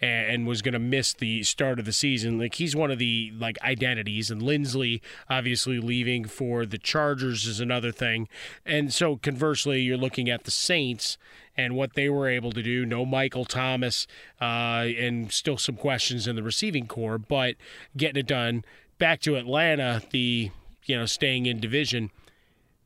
[0.00, 2.38] and was going to miss the start of the season.
[2.38, 7.60] Like he's one of the like identities, and Linsley obviously leaving for the Chargers is
[7.60, 8.28] another thing.
[8.64, 11.18] And so conversely, you're looking at the Saints
[11.56, 12.86] and what they were able to do.
[12.86, 14.06] No Michael Thomas,
[14.40, 17.56] uh, and still some questions in the receiving core, but
[17.96, 18.64] getting it done.
[18.98, 20.50] Back to Atlanta, the
[20.86, 22.10] you know staying in division.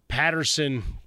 [0.09, 0.99] Patterson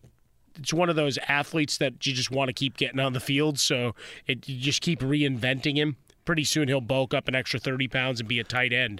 [0.57, 3.59] it's one of those athletes that you just want to keep getting on the field.
[3.59, 3.95] So
[4.27, 5.97] it, you just keep reinventing him.
[6.23, 8.99] Pretty soon he'll bulk up an extra 30 pounds and be a tight end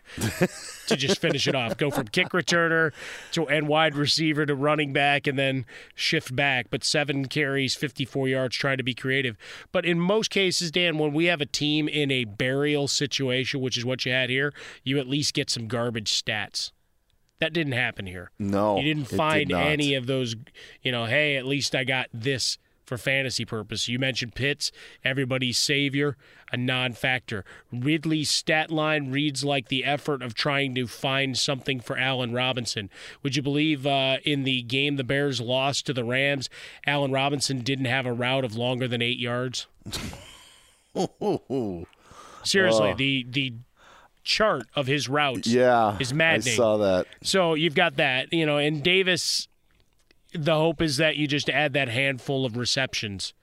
[0.86, 1.76] to just finish it off.
[1.76, 2.94] Go from kick returner
[3.32, 5.66] to and wide receiver to running back and then
[5.96, 6.68] shift back.
[6.70, 9.38] But seven carries, 54 yards, trying to be creative.
[9.72, 13.76] But in most cases, Dan, when we have a team in a burial situation, which
[13.76, 16.70] is what you had here, you at least get some garbage stats.
[17.40, 18.32] That didn't happen here.
[18.40, 18.78] No.
[18.78, 20.36] You didn't find did any of those,
[20.82, 23.88] you know, hey, at least I got this for fantasy purpose.
[23.88, 24.72] You mentioned Pitts,
[25.04, 26.18] everybody's savior,
[26.52, 27.44] a non factor.
[27.72, 32.90] Ridley's stat line reads like the effort of trying to find something for Allen Robinson.
[33.24, 36.50] Would you believe uh, in the game the Bears lost to the Rams,
[36.86, 39.68] Allen Robinson didn't have a route of longer than eight yards?
[42.44, 42.96] Seriously, uh.
[42.96, 43.54] the the
[44.26, 46.54] chart of his routes yeah, is maddening.
[46.54, 47.08] I saw that.
[47.24, 49.48] So you've got that, you know, and Davis,
[50.34, 53.34] the hope is that you just add that handful of receptions,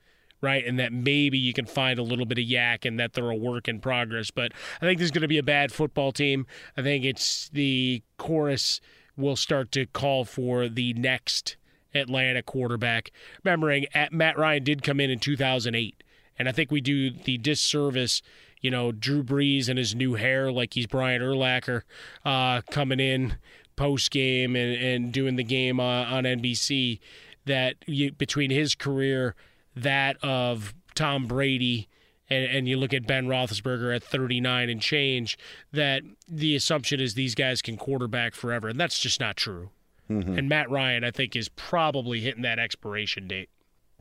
[0.43, 0.67] right?
[0.67, 3.37] And that maybe you can find a little bit of YAC and that they're a
[3.37, 4.31] work in progress.
[4.31, 6.47] But I think there's going to be a bad football team.
[6.77, 8.81] I think it's the chorus
[9.17, 11.57] will start to call for the next
[11.95, 13.13] Atlanta quarterback.
[13.45, 16.03] Remembering Matt Ryan did come in in 2008.
[16.39, 18.23] And I think we do the disservice
[18.63, 21.83] you know, Drew Brees and his new hair, like he's Brian Urlacher,
[22.25, 23.37] uh, coming in
[23.77, 27.01] post game and, and doing the game uh, on NBC.
[27.45, 29.35] That you, between his career,
[29.75, 31.89] that of Tom Brady,
[32.31, 35.37] and, and you look at Ben Roethlisberger at 39 and change,
[35.73, 39.71] that the assumption is these guys can quarterback forever, and that's just not true.
[40.09, 40.39] Mm-hmm.
[40.39, 43.49] And Matt Ryan, I think, is probably hitting that expiration date.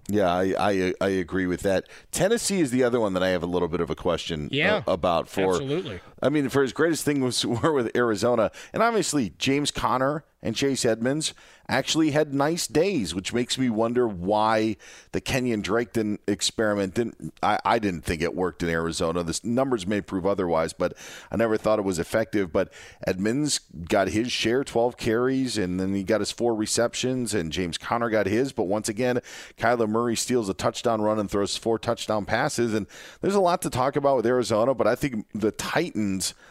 [0.07, 1.87] Yeah, I, I, I agree with that.
[2.11, 4.77] Tennessee is the other one that I have a little bit of a question yeah,
[4.87, 5.27] uh, about.
[5.27, 9.71] For absolutely, I mean, for his greatest thing was were with Arizona, and obviously James
[9.71, 11.33] Conner and Chase Edmonds
[11.69, 14.75] actually had nice days, which makes me wonder why
[15.11, 17.33] the Kenyon Drake didn't experiment didn't.
[17.41, 19.23] I, I didn't think it worked in Arizona.
[19.23, 20.97] The numbers may prove otherwise, but
[21.31, 22.51] I never thought it was effective.
[22.51, 22.73] But
[23.05, 27.77] Edmonds got his share, 12 carries, and then he got his four receptions, and James
[27.77, 28.51] Conner got his.
[28.51, 29.21] But once again,
[29.57, 32.73] Kyler Murray steals a touchdown run and throws four touchdown passes.
[32.73, 32.87] And
[33.21, 36.33] there's a lot to talk about with Arizona, but I think the Titans–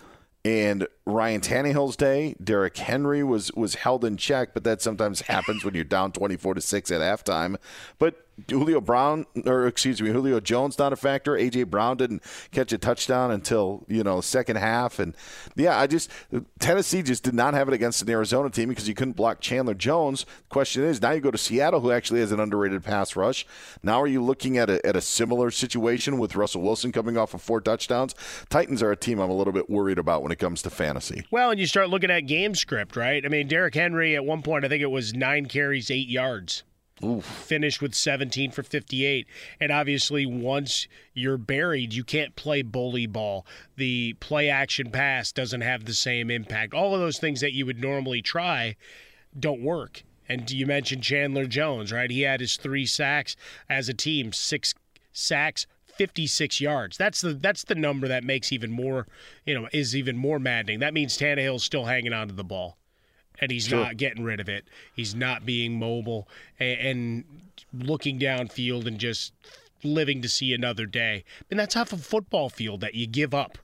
[0.45, 5.65] and Ryan Tannehill's day, Derrick Henry was was held in check, but that sometimes happens
[5.65, 7.57] when you're down 24 to 6 at halftime.
[7.99, 11.33] But Julio Brown, or excuse me, Julio Jones not a factor.
[11.33, 15.15] AJ Brown didn't catch a touchdown until you know second half, and
[15.57, 16.11] yeah, I just
[16.59, 19.75] Tennessee just did not have it against an Arizona team because you couldn't block Chandler
[19.75, 20.25] Jones.
[20.25, 23.47] The question is now you go to Seattle, who actually has an underrated pass rush.
[23.83, 27.35] Now are you looking at a at a similar situation with Russell Wilson coming off
[27.35, 28.15] of four touchdowns?
[28.49, 31.25] Titans are a team I'm a little bit worried about when it comes to fantasy.
[31.31, 33.25] Well, and you start looking at game script, right?
[33.25, 36.63] I mean, Derrick Henry at one point I think it was nine carries, eight yards.
[37.05, 37.25] Oof.
[37.25, 39.27] finished with 17 for 58.
[39.59, 43.47] And obviously, once you're buried, you can't play bully ball.
[43.77, 46.75] The play action pass doesn't have the same impact.
[46.75, 48.77] All of those things that you would normally try
[49.39, 50.03] don't work.
[50.29, 52.11] And you mentioned Chandler Jones, right?
[52.11, 53.35] He had his three sacks
[53.69, 54.75] as a team, six
[55.13, 56.97] sacks, 56 yards.
[56.97, 59.07] That's the that's the number that makes even more,
[59.45, 60.79] you know, is even more maddening.
[60.81, 62.77] That means Tannehill's still hanging on to the ball
[63.41, 63.81] and he's sure.
[63.81, 64.65] not getting rid of it.
[64.95, 66.29] He's not being mobile
[66.59, 67.25] and, and,
[67.73, 69.33] looking downfield and just
[69.85, 71.23] living to see another day.
[71.51, 73.59] And that's half a football field that you give up.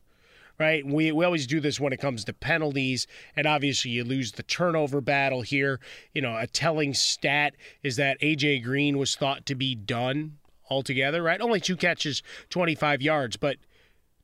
[0.60, 0.86] Right?
[0.86, 4.42] We, we always do this when it comes to penalties, and obviously you lose the
[4.42, 5.80] turnover battle here.
[6.14, 10.38] You know, a telling stat is that AJ Green was thought to be done
[10.70, 11.42] altogether, right?
[11.42, 13.56] Only two catches, 25 yards, but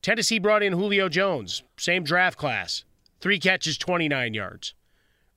[0.00, 2.84] Tennessee brought in Julio Jones, same draft class,
[3.20, 4.74] three catches, 29 yards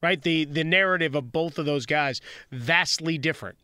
[0.05, 0.21] right?
[0.21, 3.57] The the narrative of both of those guys vastly different.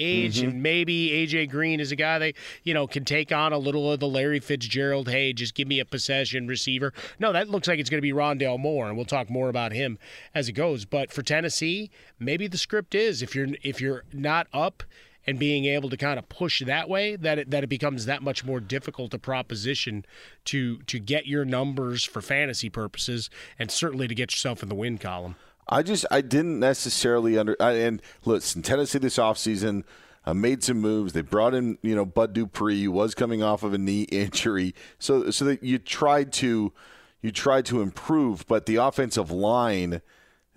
[0.00, 0.50] Age mm-hmm.
[0.50, 3.90] and maybe AJ Green is a guy that you know can take on a little
[3.90, 5.08] of the Larry Fitzgerald.
[5.08, 6.92] Hey, just give me a possession receiver.
[7.18, 9.72] No, that looks like it's going to be Rondale Moore, and we'll talk more about
[9.72, 9.98] him
[10.36, 10.84] as it goes.
[10.84, 11.90] But for Tennessee,
[12.20, 14.84] maybe the script is if you're if you're not up
[15.26, 18.22] and being able to kind of push that way that it, that it becomes that
[18.22, 20.06] much more difficult a proposition
[20.44, 23.28] to to get your numbers for fantasy purposes
[23.58, 25.34] and certainly to get yourself in the win column.
[25.68, 29.84] I just I didn't necessarily under I, and listen Tennessee this offseason
[30.24, 31.12] uh, made some moves.
[31.12, 34.74] They brought in you know Bud Dupree who was coming off of a knee injury,
[34.98, 36.72] so so that you tried to
[37.20, 40.00] you tried to improve, but the offensive line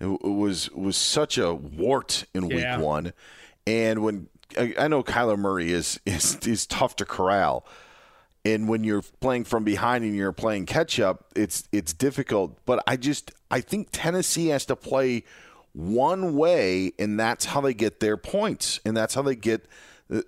[0.00, 2.78] was was such a wart in week yeah.
[2.78, 3.12] one,
[3.66, 7.66] and when I, I know Kyler Murray is is is tough to corral
[8.44, 12.58] and when you're playing from behind and you're playing catch up, it's it's difficult.
[12.64, 15.24] But I just I think Tennessee has to play
[15.72, 19.66] one way, and that's how they get their points, and that's how they get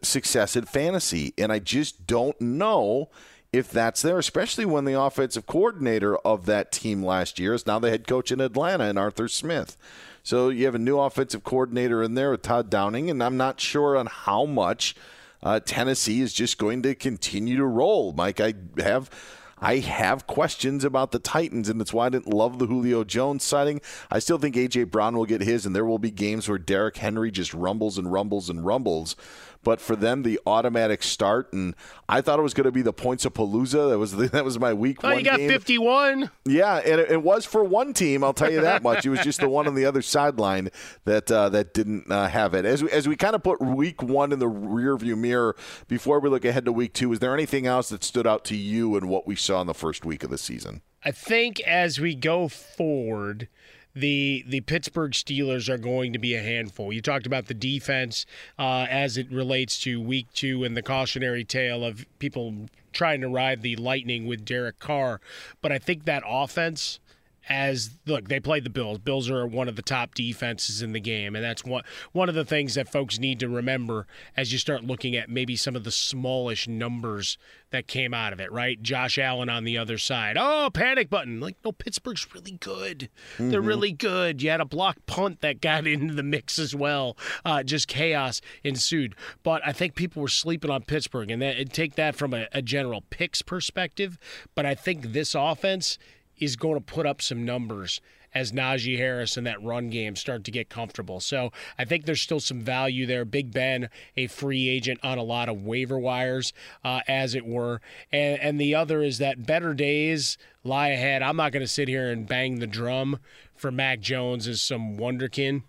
[0.02, 1.34] success at fantasy.
[1.36, 3.10] And I just don't know
[3.52, 7.78] if that's there, especially when the offensive coordinator of that team last year is now
[7.78, 9.76] the head coach in Atlanta and Arthur Smith.
[10.22, 13.60] So you have a new offensive coordinator in there with Todd Downing, and I'm not
[13.60, 14.96] sure on how much
[15.44, 18.12] uh, Tennessee is just going to continue to roll.
[18.12, 19.10] Mike, I have.
[19.56, 23.44] I have questions about the Titans, and that's why I didn't love the Julio Jones
[23.44, 23.80] sighting.
[24.10, 24.84] I still think A.J.
[24.84, 28.12] Brown will get his, and there will be games where Derrick Henry just rumbles and
[28.12, 29.16] rumbles and rumbles
[29.64, 31.74] but for them the automatic start and
[32.08, 33.90] I thought it was going to be the points of Palooza.
[33.90, 35.18] That was the, that was my week oh, one.
[35.18, 36.30] You got 51.
[36.44, 38.22] Yeah, and it, it, was for one team.
[38.22, 39.06] I'll tell you that much.
[39.06, 40.70] It was just the one on the other sideline
[41.04, 42.64] that uh, that didn't uh, have it.
[42.64, 45.56] As we, as we kind of put week one in the rearview mirror
[45.88, 48.56] before we look ahead to week two, is there anything else that stood out to
[48.56, 50.82] you in what we saw in the first week of the season?
[51.04, 53.48] I think as we go forward
[53.94, 56.92] the the Pittsburgh Steelers are going to be a handful.
[56.92, 58.26] You talked about the defense
[58.58, 63.28] uh, as it relates to Week Two and the cautionary tale of people trying to
[63.28, 65.20] ride the lightning with Derek Carr,
[65.60, 67.00] but I think that offense
[67.48, 68.98] as look, they played the Bills.
[68.98, 71.82] Bills are one of the top defenses in the game, and that's one
[72.12, 75.56] one of the things that folks need to remember as you start looking at maybe
[75.56, 77.36] some of the smallish numbers
[77.70, 78.50] that came out of it.
[78.50, 80.36] Right, Josh Allen on the other side.
[80.38, 81.40] Oh, panic button!
[81.40, 83.10] Like no, Pittsburgh's really good.
[83.34, 83.50] Mm-hmm.
[83.50, 84.42] They're really good.
[84.42, 87.16] You had a block punt that got into the mix as well.
[87.44, 89.14] Uh, just chaos ensued.
[89.42, 92.46] But I think people were sleeping on Pittsburgh, and that, and take that from a,
[92.52, 94.18] a general picks perspective.
[94.54, 95.98] But I think this offense
[96.38, 98.00] is going to put up some numbers
[98.34, 101.20] as Najee Harris and that run game start to get comfortable.
[101.20, 103.24] So I think there's still some value there.
[103.24, 106.52] Big Ben, a free agent on a lot of waiver wires,
[106.84, 107.80] uh, as it were.
[108.12, 111.22] And, and the other is that better days lie ahead.
[111.22, 113.20] I'm not going to sit here and bang the drum
[113.54, 115.62] for Mac Jones as some wonderkin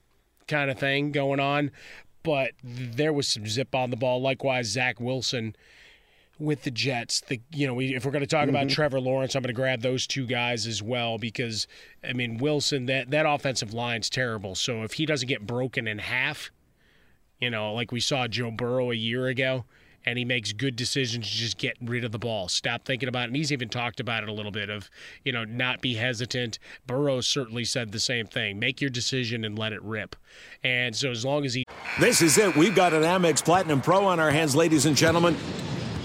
[0.48, 1.72] kind of thing going on,
[2.24, 4.22] but there was some zip on the ball.
[4.22, 5.56] Likewise, Zach Wilson
[6.40, 7.22] with the Jets.
[7.22, 8.56] The you know, we, if we're going to talk mm-hmm.
[8.56, 11.68] about Trevor Lawrence, I'm going to grab those two guys as well because
[12.04, 14.56] I mean Wilson that that offensive line's terrible.
[14.56, 16.52] So if he doesn't get broken in half,
[17.40, 19.66] you know, like we saw Joe Burrow a year ago,
[20.06, 22.48] and he makes good decisions to just get rid of the ball.
[22.48, 23.28] Stop thinking about it.
[23.28, 24.90] And he's even talked about it a little bit of,
[25.24, 26.60] you know, not be hesitant.
[26.86, 28.60] Burrow certainly said the same thing.
[28.60, 30.16] Make your decision and let it rip.
[30.64, 31.66] And so as long as he.
[32.00, 32.56] This is it.
[32.56, 35.36] We've got an Amex Platinum Pro on our hands, ladies and gentlemen.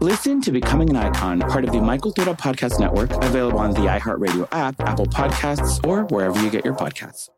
[0.00, 3.80] Listen to Becoming an Icon, part of the My Cultura Podcast Network, available on the
[3.80, 7.30] iHeartRadio app, Apple Podcasts, or wherever you get your podcasts.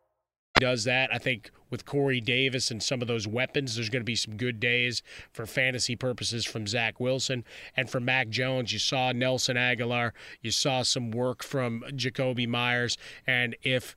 [0.55, 1.09] Does that.
[1.13, 4.35] I think with Corey Davis and some of those weapons, there's going to be some
[4.35, 5.01] good days
[5.31, 7.45] for fantasy purposes from Zach Wilson.
[7.77, 12.97] And for Mac Jones, you saw Nelson Agholor, you saw some work from Jakobi Meyers.
[13.25, 13.95] And if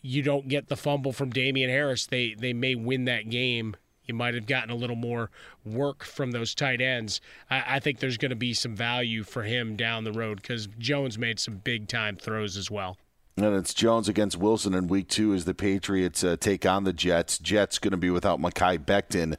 [0.00, 3.76] you don't get the fumble from Damien Harris, they, they may win that game
[4.06, 5.30] you might have gotten a little more
[5.64, 7.20] work from those tight ends.
[7.50, 10.68] I, I think there's going to be some value for him down the road because
[10.78, 12.98] Jones made some big time throws as well.
[13.36, 16.92] And it's Jones against Wilson in week two as the Patriots uh, take on the
[16.92, 17.36] Jets.
[17.38, 19.36] Jets going to be without Mekhi Becton.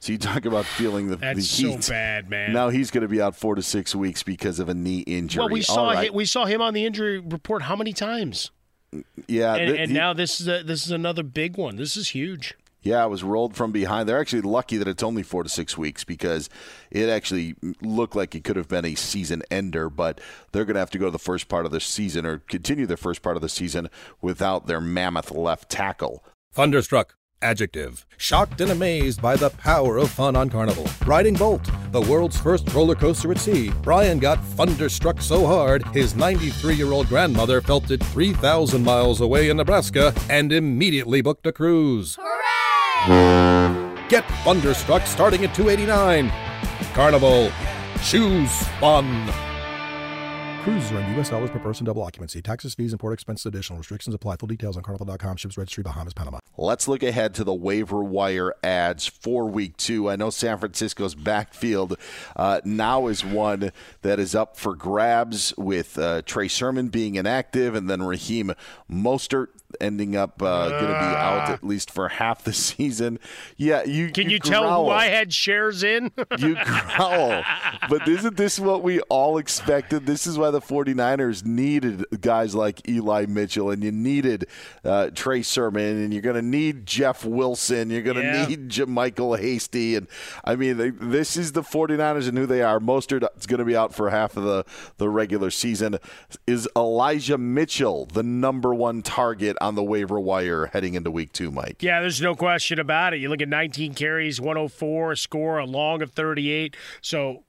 [0.00, 1.82] So you talk about feeling the, That's the heat.
[1.82, 2.52] so bad, man.
[2.52, 5.40] Now he's going to be out four to six weeks because of a knee injury.
[5.40, 6.08] Well, we saw right.
[6.08, 8.50] him, we saw him on the injury report how many times?
[9.26, 11.76] Yeah, and, th- and he, now this is a, this is another big one.
[11.76, 12.54] This is huge.
[12.82, 14.08] Yeah, it was rolled from behind.
[14.08, 16.48] They're actually lucky that it's only four to six weeks because
[16.90, 20.20] it actually looked like it could have been a season ender, but
[20.52, 22.86] they're going to have to go to the first part of the season or continue
[22.86, 26.24] the first part of the season without their mammoth left tackle.
[26.52, 27.14] Thunderstruck.
[27.40, 28.04] Adjective.
[28.16, 30.88] Shocked and amazed by the power of fun on Carnival.
[31.06, 36.16] Riding Bolt, the world's first roller coaster at sea, Brian got thunderstruck so hard his
[36.16, 41.52] 93 year old grandmother felt it 3,000 miles away in Nebraska and immediately booked a
[41.52, 42.16] cruise.
[42.20, 42.47] Hooray!
[44.08, 46.32] Get Thunderstruck starting at 289.
[46.94, 47.50] Carnival.
[48.02, 49.30] Choose fun.
[50.62, 51.30] Cruises are in U.S.
[51.30, 52.42] dollars per person, double occupancy.
[52.42, 53.78] Taxes, fees, and port expenses additional.
[53.78, 54.36] Restrictions apply.
[54.36, 55.36] Full details on carnival.com.
[55.36, 56.40] Ships registry, Bahamas, Panama.
[56.56, 60.10] Let's look ahead to the waiver wire ads for week two.
[60.10, 61.96] I know San Francisco's backfield
[62.36, 63.70] uh, now is one
[64.02, 68.52] that is up for grabs with uh, Trey Sermon being inactive and then Raheem
[68.90, 69.48] Mostert
[69.80, 73.18] ending up uh, going to be out at least for half the season.
[73.56, 74.86] Yeah, you Can you, you, tell growl.
[74.86, 76.10] who I had shares in?
[76.38, 77.42] you growl.
[77.90, 80.06] But isn't this what we all expected?
[80.06, 84.46] This is why the 49ers needed guys like Eli Mitchell, and you needed
[84.84, 87.90] uh, Trey Sermon, and you're going to need Jeff Wilson.
[87.90, 88.46] You're going to Yeah.
[88.46, 89.96] need J- Michael Hasty.
[89.96, 90.06] And
[90.44, 92.80] I mean, they, this is the 49ers and who they are.
[92.80, 94.64] Mostert is going to be out for half of the,
[94.96, 95.98] the regular season.
[96.46, 101.50] Is Elijah Mitchell the number one target on the waiver wire heading into week two,
[101.50, 101.82] Mike?
[101.82, 103.20] Yeah, there's no question about it.
[103.20, 106.76] You look at 19 carries, 104, a score, a long of 38.
[107.00, 107.44] So,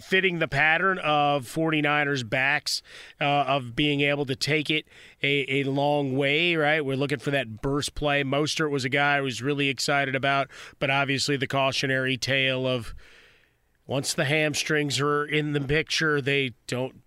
[0.00, 2.82] fitting the pattern of 49ers backs
[3.20, 4.86] uh, of being able to take it
[5.22, 6.84] a, a long way, right?
[6.84, 8.22] We're looking for that burst play.
[8.22, 10.48] Mostert was a guy I was really excited about,
[10.78, 12.94] but obviously the cautionary tale of
[13.86, 17.03] once the hamstrings are in the picture, they don't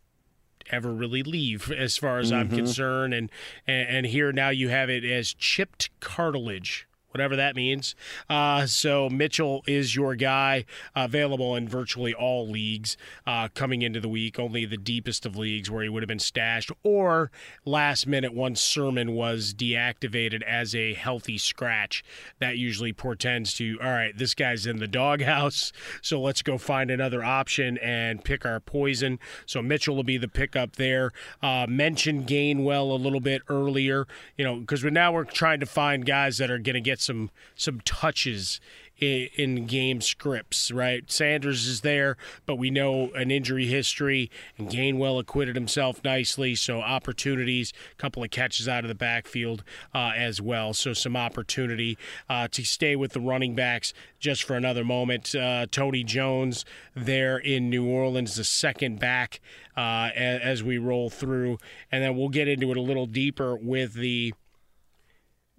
[0.72, 2.56] ever really leave as far as I'm Mhm.
[2.56, 3.30] concerned and,
[3.68, 6.87] and and here now you have it as chipped cartilage
[7.18, 7.96] whatever that means.
[8.30, 10.66] Uh, so Mitchell is your guy
[10.96, 12.96] available in virtually all leagues
[13.26, 14.38] uh, coming into the week.
[14.38, 17.32] Only the deepest of leagues where he would have been stashed or
[17.66, 22.04] last minute once Sermon was deactivated as a healthy scratch.
[22.38, 26.92] That usually portends to all right this guy's in the doghouse so let's go find
[26.92, 29.18] another option and pick our poison.
[29.48, 31.12] So Mitchell will be the pickup there.
[31.42, 34.06] Uh, mentioned Gainwell a little bit earlier
[34.38, 37.32] you know because now we're trying to find guys that are going to get some
[37.56, 38.60] some touches
[39.00, 41.10] in, in game scripts, right?
[41.12, 46.82] Sanders is there, but we know an injury history, and Gainwell acquitted himself nicely, so
[46.82, 50.74] opportunities, a couple of catches out of the backfield uh, as well.
[50.74, 51.98] So some opportunity
[52.30, 55.34] uh, to stay with the running backs just for another moment.
[55.36, 59.40] Uh, Tony Jones there in New Orleans, the second back
[59.78, 61.58] uh, a- as we roll through,
[61.92, 64.34] and then we'll get into it a little deeper with the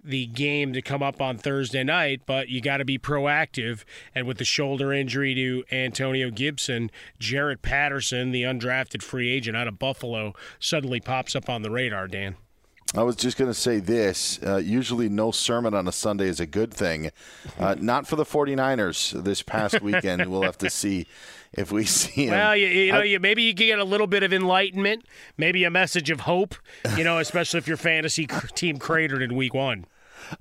[0.03, 3.83] the game to come up on Thursday night, but you got to be proactive.
[4.15, 6.89] And with the shoulder injury to Antonio Gibson,
[7.19, 12.07] Jaret Patterson, the undrafted free agent out of Buffalo, suddenly pops up on the radar,
[12.07, 12.37] Dan.
[12.95, 14.39] I was just going to say this.
[14.41, 17.11] Uh, usually, no sermon on a Sunday is a good thing.
[17.59, 20.25] Uh, not for the 49ers this past weekend.
[20.31, 21.05] we'll have to see
[21.53, 22.31] if we see him.
[22.31, 25.05] Well, you, you know, I- you, maybe you can get a little bit of enlightenment,
[25.37, 26.55] maybe a message of hope,
[26.97, 29.85] you know, especially if your fantasy team cratered in week one.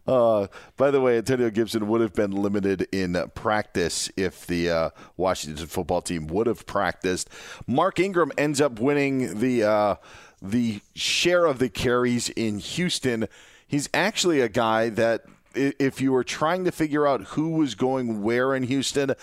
[0.07, 4.91] Uh, by the way, Antonio Gibson would have been limited in practice if the uh,
[5.17, 7.31] Washington football team would have practiced.
[7.67, 9.95] Mark Ingram ends up winning the uh,
[10.43, 13.29] the share of the carries in Houston.
[13.67, 18.23] He's actually a guy that, if you were trying to figure out who was going
[18.23, 19.15] where in Houston,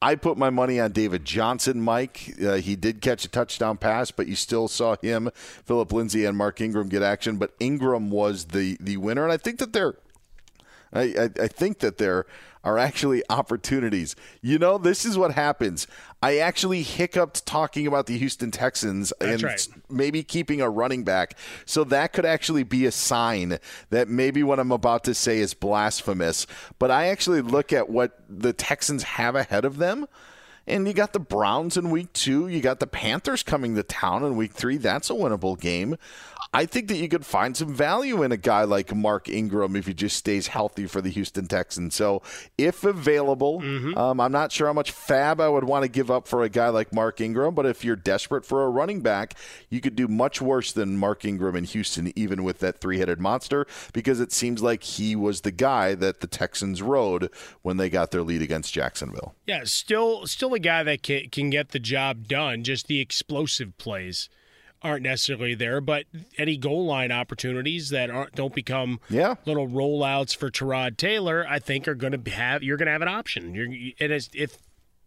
[0.00, 2.34] I put my money on David Johnson, Mike.
[2.40, 6.36] Uh, he did catch a touchdown pass, but you still saw him, Phillip Lindsay, and
[6.36, 7.36] Mark Ingram get action.
[7.36, 9.96] But Ingram was the the winner, and I think that they're
[10.92, 12.26] I, I, I think that there
[12.64, 14.16] are actually opportunities.
[14.42, 15.86] You know, this is what happens.
[16.22, 19.68] I actually hiccuped talking about the Houston Texans That's and right.
[19.88, 21.38] maybe keeping a running back.
[21.64, 23.58] So that could actually be a sign
[23.90, 26.46] that maybe what I'm about to say is blasphemous.
[26.78, 30.06] But I actually look at what the Texans have ahead of them.
[30.68, 32.46] And you got the Browns in week two.
[32.46, 34.76] You got the Panthers coming to town in week three.
[34.76, 35.96] That's a winnable game.
[36.54, 39.86] I think that you could find some value in a guy like Mark Ingram if
[39.86, 41.94] he just stays healthy for the Houston Texans.
[41.94, 42.22] So,
[42.56, 43.60] if available,
[43.98, 46.48] um, I'm not sure how much fab I would want to give up for a
[46.48, 49.34] guy like Mark Ingram, but if you're desperate for a running back,
[49.68, 53.20] you could do much worse than Mark Ingram in Houston, even with that three headed
[53.20, 57.90] monster, because it seems like he was the guy that the Texans rode when they
[57.90, 59.34] got their lead against Jacksonville.
[59.46, 62.64] Yeah, still still a guy that can, can get the job done.
[62.64, 64.28] Just the explosive plays
[64.82, 66.04] aren't necessarily there, but
[66.36, 69.36] any goal line opportunities that aren't don't become yeah.
[69.46, 73.02] little rollouts for Tyrod Taylor, I think are going to have you're going to have
[73.02, 73.54] an option.
[73.54, 74.58] You're and as, if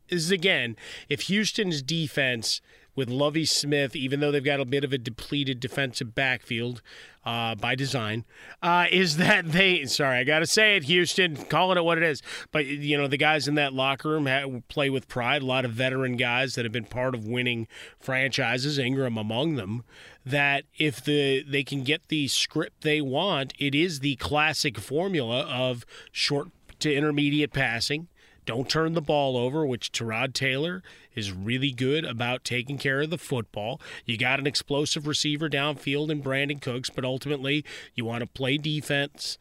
[0.09, 0.75] this is again
[1.07, 2.61] if Houston's defense
[2.95, 6.81] with Lovie Smith, even though they've got a bit of a depleted defensive backfield
[7.25, 8.25] uh, by design,
[8.61, 9.85] uh, is that they?
[9.85, 12.21] Sorry, I got to say it, Houston, calling it what it is.
[12.51, 15.41] But you know the guys in that locker room ha play with pride.
[15.41, 17.67] A lot of veteran guys that have been part of winning
[17.99, 19.83] franchises, Ingram among them.
[20.25, 25.41] That if the they can get the script they want, it is the classic formula
[25.41, 28.07] of short to intermediate passing.
[28.45, 30.81] Don't turn the ball over, which Tyrod Taylor
[31.15, 33.79] is really good about taking care of the football.
[34.05, 37.63] You got an explosive receiver downfield in Brandin Cooks, but ultimately
[37.93, 39.37] you want to play defense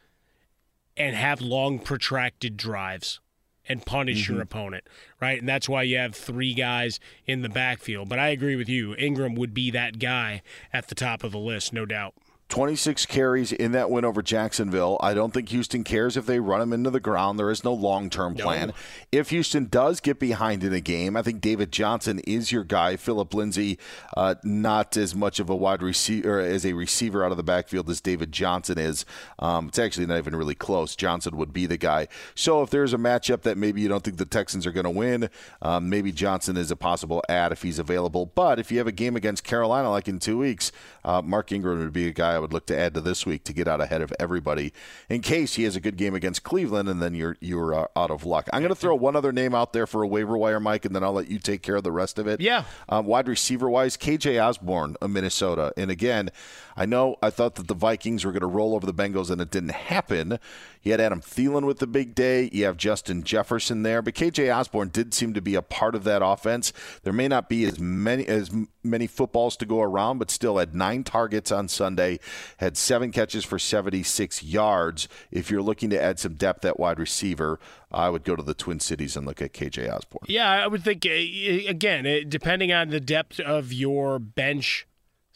[0.97, 3.21] and have long, protracted drives
[3.69, 4.43] and punish your Mhm.
[4.43, 4.85] opponent,
[5.21, 5.39] right?
[5.39, 8.09] And that's why you have three guys in the backfield.
[8.09, 8.97] But I agree with you.
[8.97, 10.43] Ingram would be that guy
[10.73, 12.15] at the top of the list, no doubt.
[12.51, 14.99] 26 carries in that win over Jacksonville.
[15.01, 17.39] I don't think Houston cares if they run him into the ground.
[17.39, 18.69] There is no long term plan.
[18.69, 18.75] No.
[19.13, 22.97] If Houston does get behind in a game, I think David Johnson is your guy.
[22.97, 23.79] Phillip Lindsay,
[24.17, 27.89] uh, not as much of a wide receiver as a receiver out of the backfield
[27.89, 29.05] as David Johnson is.
[29.39, 30.97] Um, it's actually not even really close.
[30.97, 32.09] Johnson would be the guy.
[32.35, 34.91] So if there's a matchup that maybe you don't think the Texans are going to
[34.91, 35.31] win,
[35.63, 38.27] um, maybe Johnson is a possible add if he's available.
[38.27, 40.73] But if you have a game against Carolina like in two weeks,
[41.05, 43.53] uh, Mark Ingram would be a guy would look to add to this week to
[43.53, 44.72] get out ahead of everybody
[45.09, 48.11] in case he has a good game against Cleveland and then you're you're uh, out
[48.11, 48.49] of luck.
[48.53, 50.95] I'm going to throw one other name out there for a waiver wire, Mike, and
[50.95, 52.41] then I'll let you take care of the rest of it.
[52.41, 52.64] Yeah.
[52.88, 56.30] Um, wide receiver wise, KJ Osborn of Minnesota, and again,
[56.76, 59.41] I know I thought that the Vikings were going to roll over the Bengals, and
[59.41, 60.38] it didn't happen.
[60.83, 62.49] You had Adam Thielen with the big day.
[62.53, 66.05] You have Justin Jefferson there, but KJ Osborn did seem to be a part of
[66.05, 66.72] that offense.
[67.03, 68.51] There may not be as many as
[68.83, 72.18] many footballs to go around, but still had nine targets on Sunday,
[72.59, 75.07] had seven catches for 76 yards.
[75.31, 77.61] If you're looking to add some depth at wide receiver,
[77.93, 80.24] I would go to the Twin Cities and look at KJ Osborn.
[80.28, 84.87] Yeah, I would think eh, eh, again, eh, depending on the depth of your bench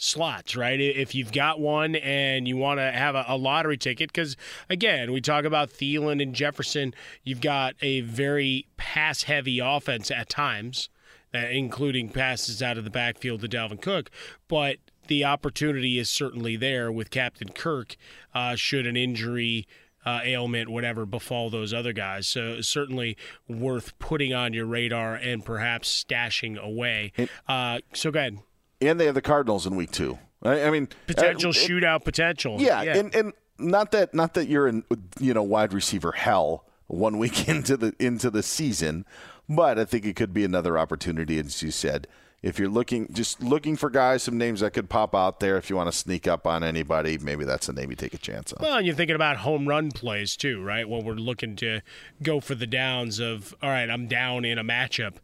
[0.04, 0.80] slots, right?
[0.80, 4.36] If you've got one and you want to have a, a lottery ticket, because
[4.68, 10.28] again, we talk about Thielen and Jefferson, you've got a very pass heavy offense at
[10.28, 10.90] times,
[11.34, 14.10] uh, including passes out of the backfield to Dalvin Cook,
[14.46, 14.76] but
[15.08, 17.96] the opportunity is certainly there with Captain Kirk
[18.34, 19.66] uh, should an injury.
[20.06, 22.28] Uh, ailment, whatever, befall those other guys.
[22.28, 23.16] So certainly
[23.48, 27.14] worth putting on your radar and perhaps stashing away.
[27.48, 28.38] Uh, so go ahead
[28.80, 30.18] and they have the Cardinals in week two.
[30.42, 32.60] I, I mean, potential uh, shootout potential.
[32.60, 34.84] Yeah, yeah, and and not that not that you're in
[35.18, 39.06] you know wide receiver hell one week into the into the season,
[39.48, 42.06] but I think it could be another opportunity, as you said.
[42.42, 45.56] If you're looking, just looking for guys, some names that could pop out there.
[45.56, 48.18] If you want to sneak up on anybody, maybe that's a name you take a
[48.18, 48.58] chance on.
[48.62, 50.86] Well, and you're thinking about home run plays too, right?
[50.86, 51.80] When we're looking to
[52.22, 55.14] go for the downs of, all right, I'm down in a matchup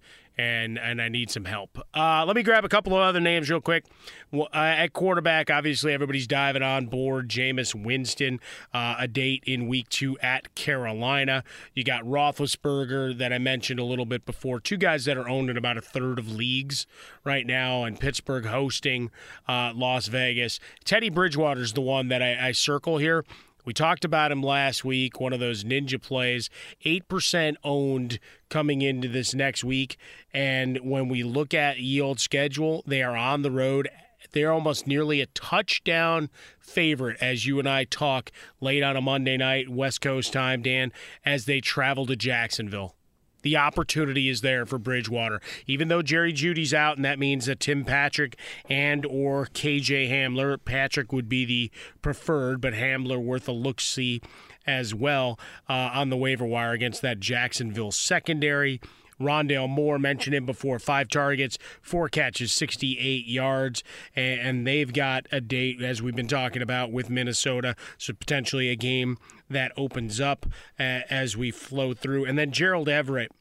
[0.41, 1.79] and and I need some help.
[1.95, 3.85] Uh, let me grab a couple of other names real quick.
[4.33, 7.29] Well, uh, at quarterback, obviously everybody's diving on board.
[7.29, 8.41] Jameis Winston,
[8.73, 11.45] uh, a date in week two at Carolina.
[11.75, 14.61] You got Roethlisberger that I mentioned a little bit before.
[14.61, 16.87] Two guys that are owned in about a third of leagues
[17.23, 19.11] right now, and Pittsburgh hosting
[19.47, 20.59] uh, Las Vegas.
[20.85, 23.25] Teddy Bridgewater's the one that I, I circle here.
[23.65, 26.51] We talked about him last week, one of those ninja plays,
[26.85, 29.97] 8% owned coming into this next week.
[30.33, 33.89] And when we look at yield schedule, they are on the road.
[34.33, 38.31] They're almost nearly a touchdown favorite as you and I talk
[38.61, 40.93] late on a Monday night, West Coast time, Dan,
[41.25, 42.95] as they travel to Jacksonville
[43.43, 45.41] the opportunity is there for Bridgewater.
[45.67, 48.37] Even though Jerry Jeudy's out, and that means that Tim Patrick
[48.69, 51.71] and or KJ Hamler, Patrick would be the
[52.03, 54.21] preferred, but Hamler worth a look see
[54.67, 55.39] as well
[55.69, 58.81] uh, on the waiver wire against that Jacksonville secondary.
[59.21, 60.79] Rondale Moore mentioned him before.
[60.79, 63.83] Five targets, four catches, 68 yards.
[64.17, 67.77] And they've got a date, as we've been talking about, with Minnesota.
[67.99, 69.19] So potentially a game
[69.49, 70.47] that opens up
[70.79, 72.25] as we flow through.
[72.25, 73.33] And then Gerald Everett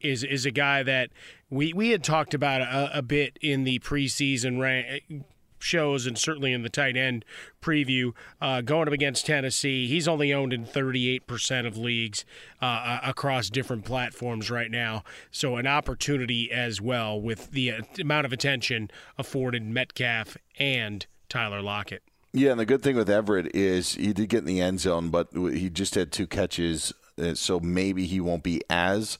[0.00, 1.10] is is a guy that
[1.50, 5.02] we we had talked about a, a bit in the preseason rank,
[5.64, 7.24] shows and certainly in the tight end
[7.62, 9.86] preview uh, going up against Tennessee.
[9.86, 12.24] He's only owned in 38% of leagues
[12.60, 15.02] uh, across different platforms right now.
[15.30, 21.62] So an opportunity as well with the uh, amount of attention afforded Metcalf and Tyler
[21.62, 22.02] Lockett.
[22.32, 25.10] Yeah, and the good thing with Everett is he did get in the end zone,
[25.10, 29.18] but he just had two catches, uh, so maybe he won't be as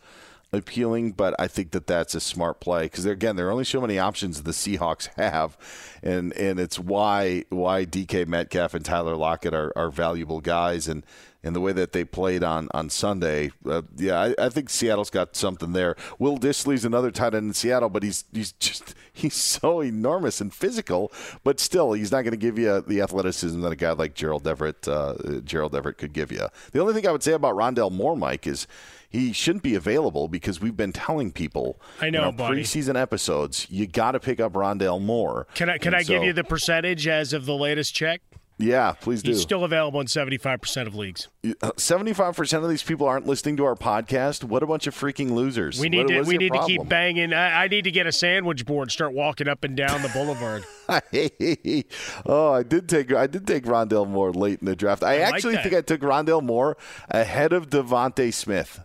[0.54, 3.80] appealing, but I think that that's a smart play because again, there are only so
[3.80, 5.56] many options the Seahawks have,
[6.02, 11.04] and and it's why why DK Metcalf and Tyler Lockett are, are valuable guys, and
[11.44, 15.10] and the way that they played on on Sunday, uh, yeah, I, I, think Seattle's
[15.10, 15.94] got something there.
[16.18, 20.52] Will Dissly's another tight end in Seattle, but he's he's just he's so enormous and
[20.52, 21.12] physical,
[21.44, 24.48] but still he's not going to give you the athleticism that a guy like Gerald
[24.48, 26.48] Everett uh, Gerald Everett could give you.
[26.72, 28.66] The only thing I would say about Rondale Moore, Mike, is
[29.14, 33.66] he shouldn't be available because we've been telling people I know, in our preseason episodes
[33.70, 35.46] you got to pick up Rondale Moore.
[35.54, 38.20] Can I can and I so, give you the percentage as of the latest check?
[38.56, 39.32] Yeah, please do.
[39.32, 41.26] He's still available in 75% of leagues.
[41.42, 44.44] 75% uh, of these people aren't listening to our podcast.
[44.44, 45.80] What a bunch of freaking losers.
[45.80, 46.70] We need what, to we need problem?
[46.70, 47.32] to keep banging.
[47.32, 50.64] I, I, need to get a sandwich board start walking up and down the boulevard.
[52.26, 55.02] oh, I did take I did take Rondale Moore late in the draft.
[55.02, 56.76] I, I actually like think I took Rondale Moore
[57.08, 58.84] ahead of DeVonta Smith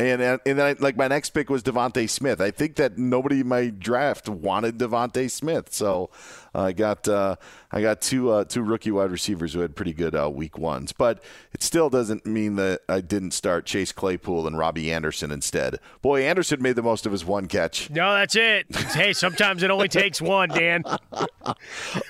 [0.00, 2.40] And and then I, like my next pick was DeVonta Smith.
[2.40, 6.08] I think that nobody in my draft wanted DeVonta Smith, so
[6.54, 7.36] I got uh,
[7.70, 10.92] I got two uh, two rookie wide receivers who had pretty good uh, week ones,
[10.92, 11.22] but
[11.52, 15.78] it still doesn't mean that I didn't start Chase Claypool and Robbie Anderson instead.
[16.02, 17.88] Boy, Anderson made the most of his one catch.
[17.90, 18.66] No, that's it.
[18.76, 20.82] hey, sometimes it only takes one, Dan.
[21.12, 21.54] oh,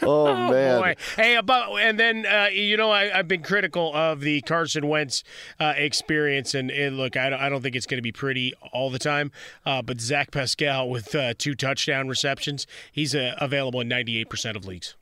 [0.02, 0.80] oh, man.
[0.80, 0.96] Boy.
[1.16, 5.22] Hey, about and then uh, you know I, have been critical of the Carson Wentz
[5.58, 8.54] uh, experience, and, and look, I don't, I don't think it's going to be pretty
[8.72, 9.30] all the time.
[9.66, 14.64] Uh, but Zach Pascal with two touchdown receptions, he's available in ninety eight percent of
[14.64, 14.94] leagues.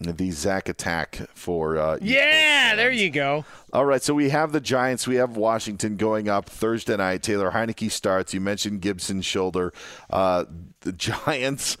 [0.00, 3.44] The Zach attack for uh, yeah, there you go.
[3.72, 7.22] All right, so we have the Giants, we have Washington going up Thursday night.
[7.22, 8.34] Taylor Heinicke starts.
[8.34, 9.72] You mentioned Gibson's shoulder.
[10.10, 10.44] Uh,
[10.80, 10.92] the
[11.26, 11.76] Giants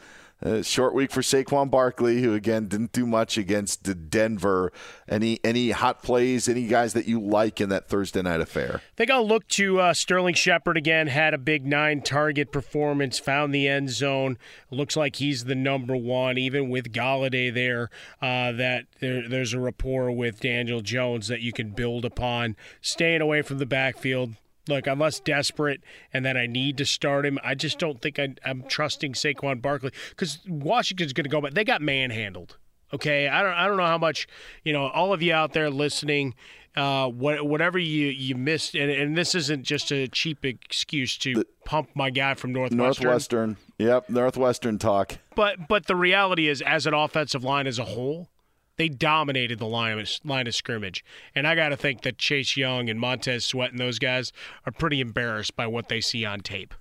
[0.62, 4.72] short week for Saquon Barkley, who again didn't do much against Denver.
[5.08, 6.48] Any any hot plays?
[6.48, 8.80] Any guys that you like in that Thursday night affair?
[8.82, 11.06] I think I'll look to uh, Sterling Shepard again.
[11.06, 14.38] Had a big nine target performance, found the end zone.
[14.70, 17.90] Looks like he's the number one, even with Golladay there.
[18.20, 22.56] Uh, that there, there's a rapport with Daniel Jones that you can build upon.
[22.80, 24.34] Staying away from the backfield,
[24.68, 27.38] look, I'm less desperate and that I need to start him.
[27.42, 31.54] I just don't think I, am trusting Saquon Barkley because Washington's going to go, but
[31.54, 32.56] they got manhandled.
[32.92, 34.28] Okay, I don't, I don't know how much,
[34.62, 36.34] you know, all of you out there listening,
[36.76, 41.34] uh, what, whatever you, you missed, and, and this isn't just a cheap excuse to
[41.34, 43.04] the, pump my guy from Northwestern.
[43.04, 45.18] Northwestern, yep, Northwestern talk.
[45.34, 48.28] But but the reality is, as an offensive line as a whole,
[48.76, 51.04] they dominated the line of, line of scrimmage.
[51.34, 54.32] And I got to think that Chase Young and Montez Sweat and those guys
[54.66, 56.74] are pretty embarrassed by what they see on tape.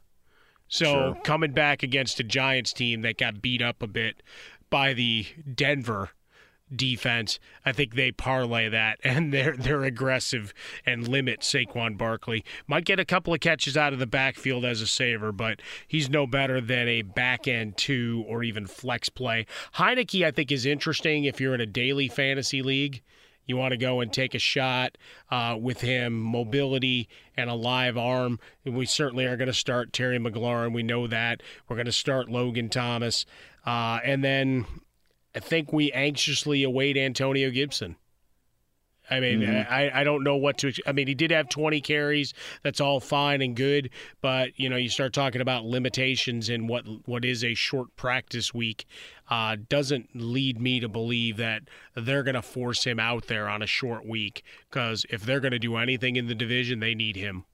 [0.67, 1.17] So sure.
[1.23, 4.23] coming back against a Giants team that got beat up a bit
[4.69, 6.09] by the Denver
[6.77, 7.39] defense.
[7.65, 10.53] I think they parlay that and they're they're aggressive
[10.85, 12.43] and limit Saquon Barkley.
[12.67, 16.09] Might get a couple of catches out of the backfield as a saver, but he's
[16.09, 19.45] no better than a back end two or even flex play.
[19.75, 23.01] Heinicke, I think, is interesting if you're in a daily fantasy league.
[23.45, 24.97] You want to go and take a shot
[25.29, 28.39] uh, with him, mobility and a live arm.
[28.63, 30.73] We certainly are going to start Terry McLaurin.
[30.73, 31.43] We know that.
[31.67, 33.25] We're going to start Logan Thomas.
[33.65, 34.65] Uh, and then
[35.35, 37.95] I think we anxiously await Antonio Gibson.
[39.09, 39.71] I mean, mm-hmm.
[39.71, 40.71] I, I don't know what to.
[40.87, 42.33] I mean, he did have 20 carries.
[42.63, 43.89] That's all fine and good,
[44.21, 48.53] but you know, you start talking about limitations in what what is a short practice
[48.53, 48.85] week.
[49.29, 51.63] Uh, doesn't lead me to believe that
[51.95, 55.51] they're going to force him out there on a short week because if they're going
[55.51, 57.45] to do anything in the division, they need him.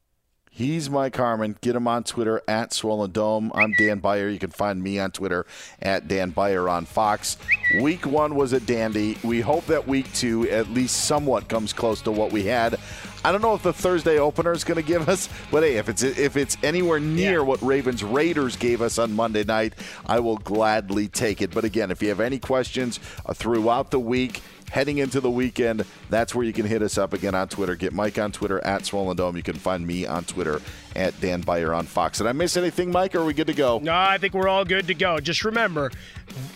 [0.52, 1.56] He's Mike Harmon.
[1.62, 3.52] Get him on Twitter at Swollen Dome.
[3.54, 4.28] I'm Dan Beyer.
[4.28, 5.46] You can find me on Twitter
[5.82, 7.38] at Dan Beyer on Fox.
[7.82, 9.18] Week one was a dandy.
[9.24, 12.78] We hope that week two at least somewhat comes close to what we had.
[13.24, 15.90] I don't know if the Thursday opener is going to give us, but hey, if
[15.90, 17.40] it's if it's anywhere near yeah.
[17.40, 19.74] what Ravens Raiders gave us on Monday night,
[20.06, 21.52] I will gladly take it.
[21.52, 25.86] But again, if you have any questions uh, throughout the week, heading into the weekend,
[26.10, 27.76] that's where you can hit us up again on Twitter.
[27.76, 29.36] Get Mike on Twitter at Swollen Dome.
[29.36, 30.62] You can find me on Twitter
[30.96, 32.18] at Dan Beyer on Fox.
[32.18, 33.80] Did I miss anything, Mike, or are we good to go?
[33.80, 35.20] No, I think we're all good to go.
[35.20, 35.92] Just remember,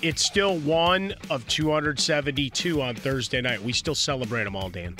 [0.01, 3.61] it's still one of 272 on Thursday night.
[3.61, 4.97] We still celebrate them all, Dan.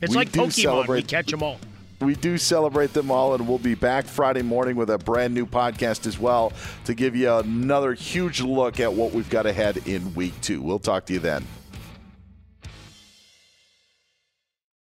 [0.00, 0.52] It's we like Pokemon.
[0.52, 0.96] Celebrate.
[0.98, 1.58] We catch them all.
[2.00, 5.46] We do celebrate them all, and we'll be back Friday morning with a brand new
[5.46, 6.52] podcast as well
[6.84, 10.60] to give you another huge look at what we've got ahead in week two.
[10.60, 11.46] We'll talk to you then.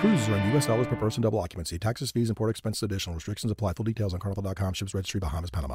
[0.00, 0.66] Cruises are in U.S.
[0.66, 1.76] dollars per person, double occupancy.
[1.76, 3.16] Taxes, fees, and port expenses additional.
[3.16, 3.72] Restrictions apply.
[3.72, 4.74] Full details on carnival.com.
[4.74, 5.74] Ships registry, Bahamas, Panama.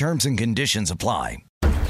[0.00, 1.44] Terms and conditions apply.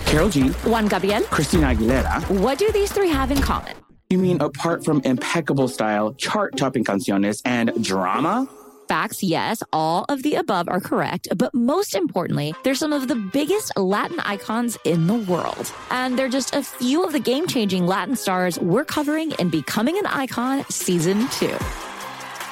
[0.07, 0.49] Karol G.
[0.67, 1.23] Juan Gabriel.
[1.31, 2.29] Christina Aguilera.
[2.41, 3.77] What do these three have in common?
[4.09, 8.49] You mean apart from impeccable style, chart topping canciones, and drama?
[8.89, 13.15] Facts, yes, all of the above are correct, but most importantly, they're some of the
[13.15, 15.73] biggest Latin icons in the world.
[15.93, 19.97] And they're just a few of the game changing Latin stars we're covering in Becoming
[19.99, 21.57] an Icon Season 2.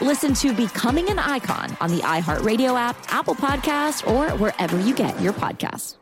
[0.00, 5.20] Listen to Becoming an Icon on the iHeartRadio app, Apple Podcast, or wherever you get
[5.20, 5.97] your podcasts.